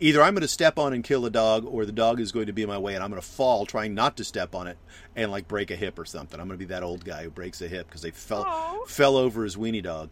[0.00, 2.46] either I'm going to step on and kill a dog, or the dog is going
[2.46, 4.66] to be in my way, and I'm going to fall trying not to step on
[4.66, 4.76] it
[5.14, 6.40] and like break a hip or something.
[6.40, 9.16] I'm going to be that old guy who breaks a hip because they fell fell
[9.16, 10.10] over his weenie dog.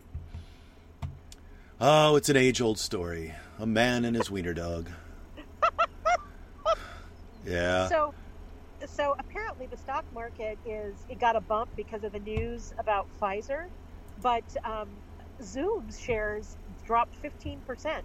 [1.81, 3.35] Oh, it's an age old story.
[3.59, 4.91] A man and his wiener dog.
[7.51, 7.89] Yeah.
[7.89, 8.15] So,
[8.87, 13.07] so apparently the stock market is it got a bump because of the news about
[13.21, 13.67] Pfizer,
[14.23, 14.89] but um,
[15.43, 18.05] Zoom's shares dropped fifteen percent.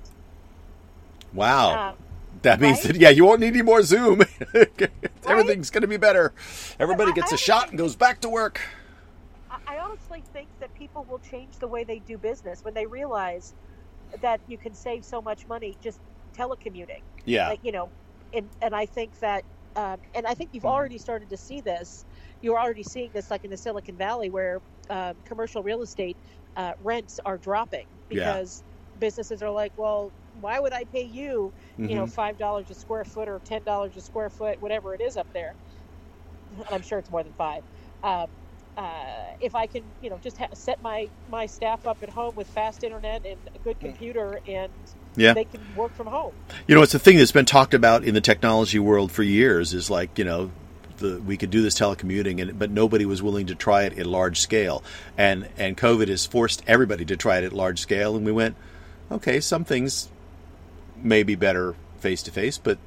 [1.33, 1.89] Wow.
[1.89, 1.95] Um,
[2.41, 2.93] that means right?
[2.93, 4.21] that, yeah, you won't need any more Zoom.
[5.27, 6.33] Everything's going to be better.
[6.79, 8.61] Everybody gets a shot and goes back to work.
[9.49, 12.85] I- I honestly think that people will change the way they do business when they
[12.85, 13.53] realize
[14.21, 15.99] that you can save so much money just
[16.37, 17.01] telecommuting.
[17.25, 17.49] Yeah.
[17.49, 17.89] Like you know,
[18.33, 19.45] and and I think that,
[19.75, 22.05] um, and I think you've already started to see this.
[22.41, 26.17] You're already seeing this, like in the Silicon Valley, where um, commercial real estate
[26.55, 28.37] uh, rents are dropping Yeah.
[28.37, 28.63] because
[28.97, 31.53] businesses are like, well, why would I pay you,
[31.85, 32.07] you know, Mhm.
[32.07, 35.27] five dollars a square foot or ten dollars a square foot, whatever it is up
[35.33, 35.55] there?
[36.49, 37.63] And I'm sure it's more than five.
[38.03, 38.27] Um,
[38.77, 42.35] uh, if I can, you know, just ha- set my my staff up at home
[42.35, 44.85] with fast internet and a good computer, and
[45.17, 45.33] Yeah.
[45.33, 46.33] they can work from home.
[46.67, 49.73] You know, it's a thing that's been talked about in the technology world for years.
[49.73, 50.51] Is like you know,
[50.97, 54.05] the, we could do this telecommuting, and but nobody was willing to try it at
[54.05, 54.83] large scale,
[55.17, 58.55] and and COVID has forced everybody to try it at large scale, and we went,
[59.11, 60.09] okay, some things
[60.97, 62.77] may be better face to face, but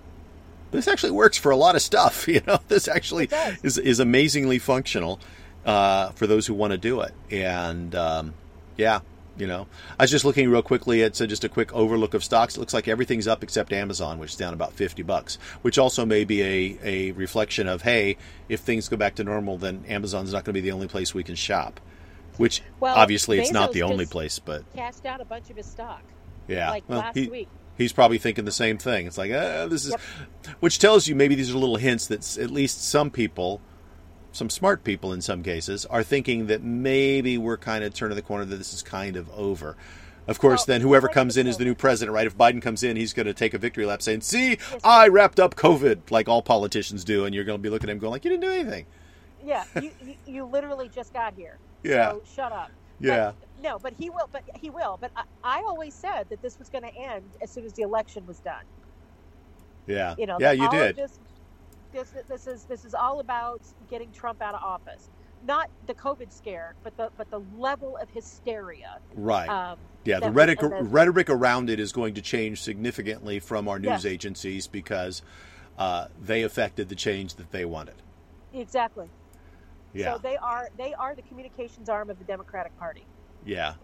[0.70, 2.26] this actually works for a lot of stuff.
[2.38, 3.28] You know, this actually
[3.62, 5.20] is is amazingly functional
[5.64, 8.34] uh, for those who want to do it, and um,
[8.76, 9.00] yeah.
[9.38, 9.66] You know,
[9.98, 12.56] I was just looking real quickly at so just a quick overlook of stocks.
[12.56, 15.38] It looks like everything's up except Amazon, which is down about fifty bucks.
[15.62, 18.16] Which also may be a, a reflection of hey,
[18.48, 21.14] if things go back to normal, then Amazon's not going to be the only place
[21.14, 21.78] we can shop.
[22.36, 25.66] Which Well, obviously it's not the only place, but Cashed out a bunch of his
[25.66, 26.02] stock,
[26.46, 27.48] yeah, like Well, last he- week.
[27.76, 29.06] he's probably thinking the same thing.
[29.08, 30.00] It's like, uh, this is, Yep.
[30.60, 33.60] which tells you maybe these are little hints that at least some people,
[34.38, 38.22] some smart people in some cases, are thinking that maybe we're kind of turning the
[38.22, 39.76] corner that this is kind of over.
[40.26, 42.26] Of course, Well, then whoever comes in is the new president, right?
[42.26, 45.40] If Biden comes in, he's going to take a victory lap saying, "See, I wrapped
[45.40, 48.10] up COVID," like all politicians do, and you're going to be looking at him going,
[48.12, 48.86] "Like you didn't do anything."
[49.42, 51.58] Yeah, you, you you literally just got here.
[51.84, 52.10] Yeah.
[52.10, 52.72] So shut up.
[52.98, 53.32] Yeah.
[53.38, 54.28] But, no, but he will.
[54.32, 54.98] But he will.
[55.00, 57.82] But I, I always said that this was going to end as soon as the
[57.82, 58.64] election was done.
[59.86, 60.36] Yeah, You know.
[60.40, 61.00] yeah, you did.
[61.92, 65.10] This, this is this is all about getting Trump out of office.
[65.46, 68.98] not the COVID scare, but the but the level of hysteria.
[69.14, 69.48] Right.
[69.48, 73.78] Um, yeah, the rhetoric, then- rhetoric around it is going to change significantly from our
[73.78, 74.06] news Yes.
[74.06, 75.22] agencies because
[75.78, 77.94] uh, they affected the change that they wanted.
[78.52, 79.08] exactly.
[79.94, 80.14] Yeah.
[80.14, 83.04] So they are they are the communications arm of the Democratic Party.
[83.46, 83.74] Yeah.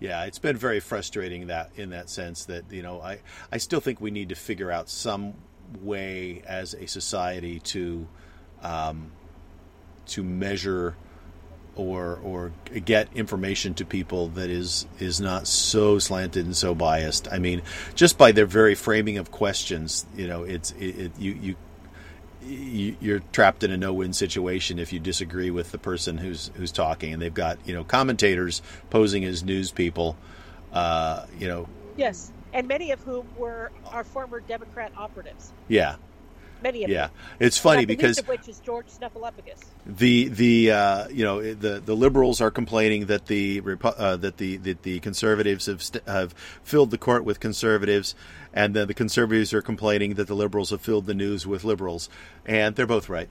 [0.00, 3.20] Yeah, it's been very frustrating that in that sense that you know I
[3.52, 5.34] I still think we need to figure out some
[5.82, 8.06] way as a society to
[8.62, 9.10] um,
[10.06, 10.96] to measure
[11.74, 12.52] or or
[12.84, 17.28] get information to people that is is not so slanted and so biased.
[17.30, 17.62] I mean,
[17.94, 21.56] just by their very framing of questions, you know, it's it, it you you
[22.42, 26.70] you- you're trapped in a no-win situation if you disagree with the person who's who's
[26.72, 30.16] talking, and they've got you know commentators posing as news people,
[30.72, 35.52] uh, you know, Yes, and many of whom were our former Democrat operatives.
[35.68, 35.96] yeah,
[36.62, 37.08] Many of yeah.
[37.08, 37.16] them.
[37.40, 37.46] Yeah.
[37.46, 39.60] It's funny because of which is George Snuffleupagus.
[39.84, 44.56] the the uh, you know the the liberals are complaining that the uh, that the
[44.56, 46.32] that the conservatives have st- have
[46.62, 48.14] filled the court with conservatives,
[48.54, 52.08] and then the conservatives are complaining that the liberals have filled the news with liberals,
[52.46, 53.28] and they're both right.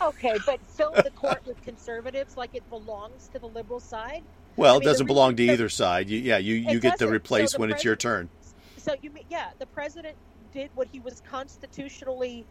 [0.00, 4.22] Okay, but fill the court with conservatives like it belongs to the liberal side.
[4.56, 6.08] Well, I it mean, the doesn't belong to either side.
[6.08, 8.28] You, yeah, you, you get to replace So when it's your turn.
[8.76, 10.16] So you mean yeah, the president
[10.52, 12.44] did what he was constitutionally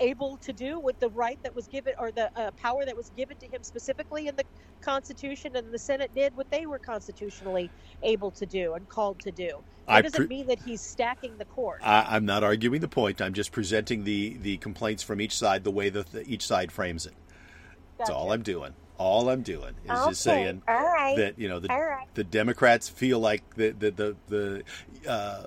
[0.00, 3.10] able to do with the right that was given or the uh, power that was
[3.16, 4.44] given to him specifically in the
[4.80, 7.70] Constitution, and the Senate did what they were constitutionally
[8.02, 9.62] able to do and called to do.
[9.86, 11.80] That I doesn't pre- mean that he's stacking the court.
[11.82, 13.22] I, I'm not arguing the point.
[13.22, 16.72] I'm just presenting the, the complaints from each side the way that the, each side
[16.72, 17.14] frames it.
[17.98, 18.74] That's all I'm doing.
[18.96, 22.06] All I'm doing is just saying right, that you know the right.
[22.14, 25.46] the Democrats feel like the the the, the uh,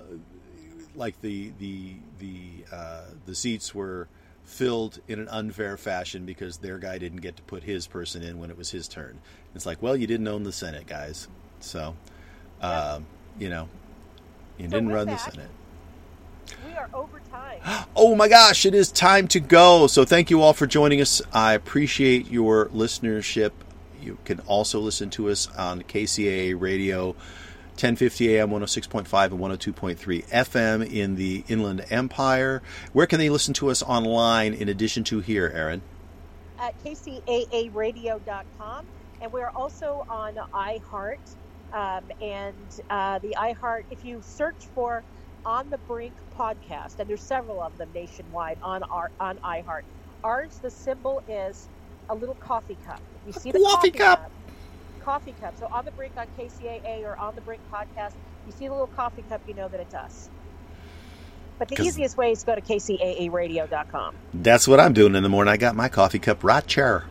[0.95, 4.10] like the the the uh, the seats were
[4.43, 8.39] filled in an unfair fashion because their guy didn't get to put his person in
[8.39, 9.20] when it was his turn.
[9.56, 11.28] It's like, well, you didn't own the Senate, guys,
[11.60, 11.95] so
[12.62, 13.06] um,
[13.39, 13.70] you know
[14.58, 15.50] you So didn't run the Senate.
[16.66, 17.60] We are over time.
[18.00, 19.88] Oh my gosh, it is time to go.
[19.88, 21.20] So thank you all for joining us.
[21.34, 23.52] I appreciate your listenership.
[24.00, 27.08] You can also listen to us on KCAA Radio,
[27.72, 32.62] 1050 AM, 106.5 and 102.3 FM in the Inland Empire.
[32.93, 35.82] Where can they listen to us online in addition to here, Aaron?
[36.60, 38.86] at kcaaradio.com,
[39.22, 41.36] and we're also on iHeart.
[41.74, 42.56] Um, and
[42.89, 45.04] uh, the iHeart, if you search for
[45.45, 49.81] On the Brink podcast, and there's several of them nationwide on our on iHeart.
[50.23, 51.67] Ours, the symbol is
[52.09, 53.01] a little coffee cup.
[53.25, 54.31] You see the Coffee cup.
[55.03, 55.57] coffee cup.
[55.59, 58.13] So on the Brink on KCAA or on the Brink podcast,
[58.45, 60.29] you see the little coffee cup, you know that it's us.
[61.59, 64.15] But the easiest way is to go to kcaaradio.com.
[64.33, 65.51] That's what I'm doing in the morning.
[65.51, 67.05] I got my coffee cup right chair.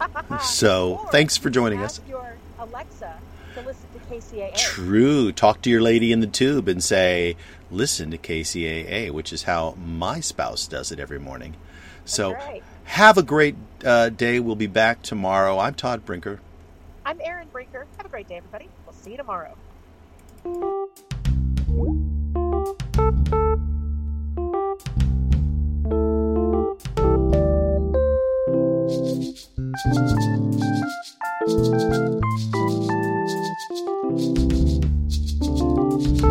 [0.42, 2.00] So, Or thanks for joining us.
[2.08, 3.14] your Alexa
[3.54, 4.56] to listen to KCAA.
[4.56, 5.30] True.
[5.30, 7.36] Talk to your lady in the tube and say,
[7.72, 11.56] listen to KCAA, which is how my spouse does it every morning.
[12.04, 12.62] So right.
[12.84, 14.38] have a great uh, day.
[14.40, 15.58] We'll be back tomorrow.
[15.58, 16.40] I'm Todd Brinker.
[17.04, 17.86] I'm Aaron Brinker.
[17.96, 18.68] Have a great day, everybody.
[18.86, 19.56] We'll see you tomorrow.
[34.14, 34.41] Thank you.
[35.92, 36.22] Thank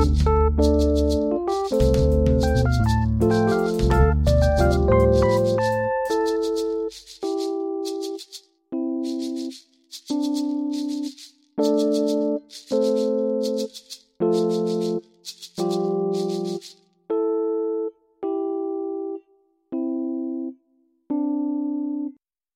[1.71, 2.10] you.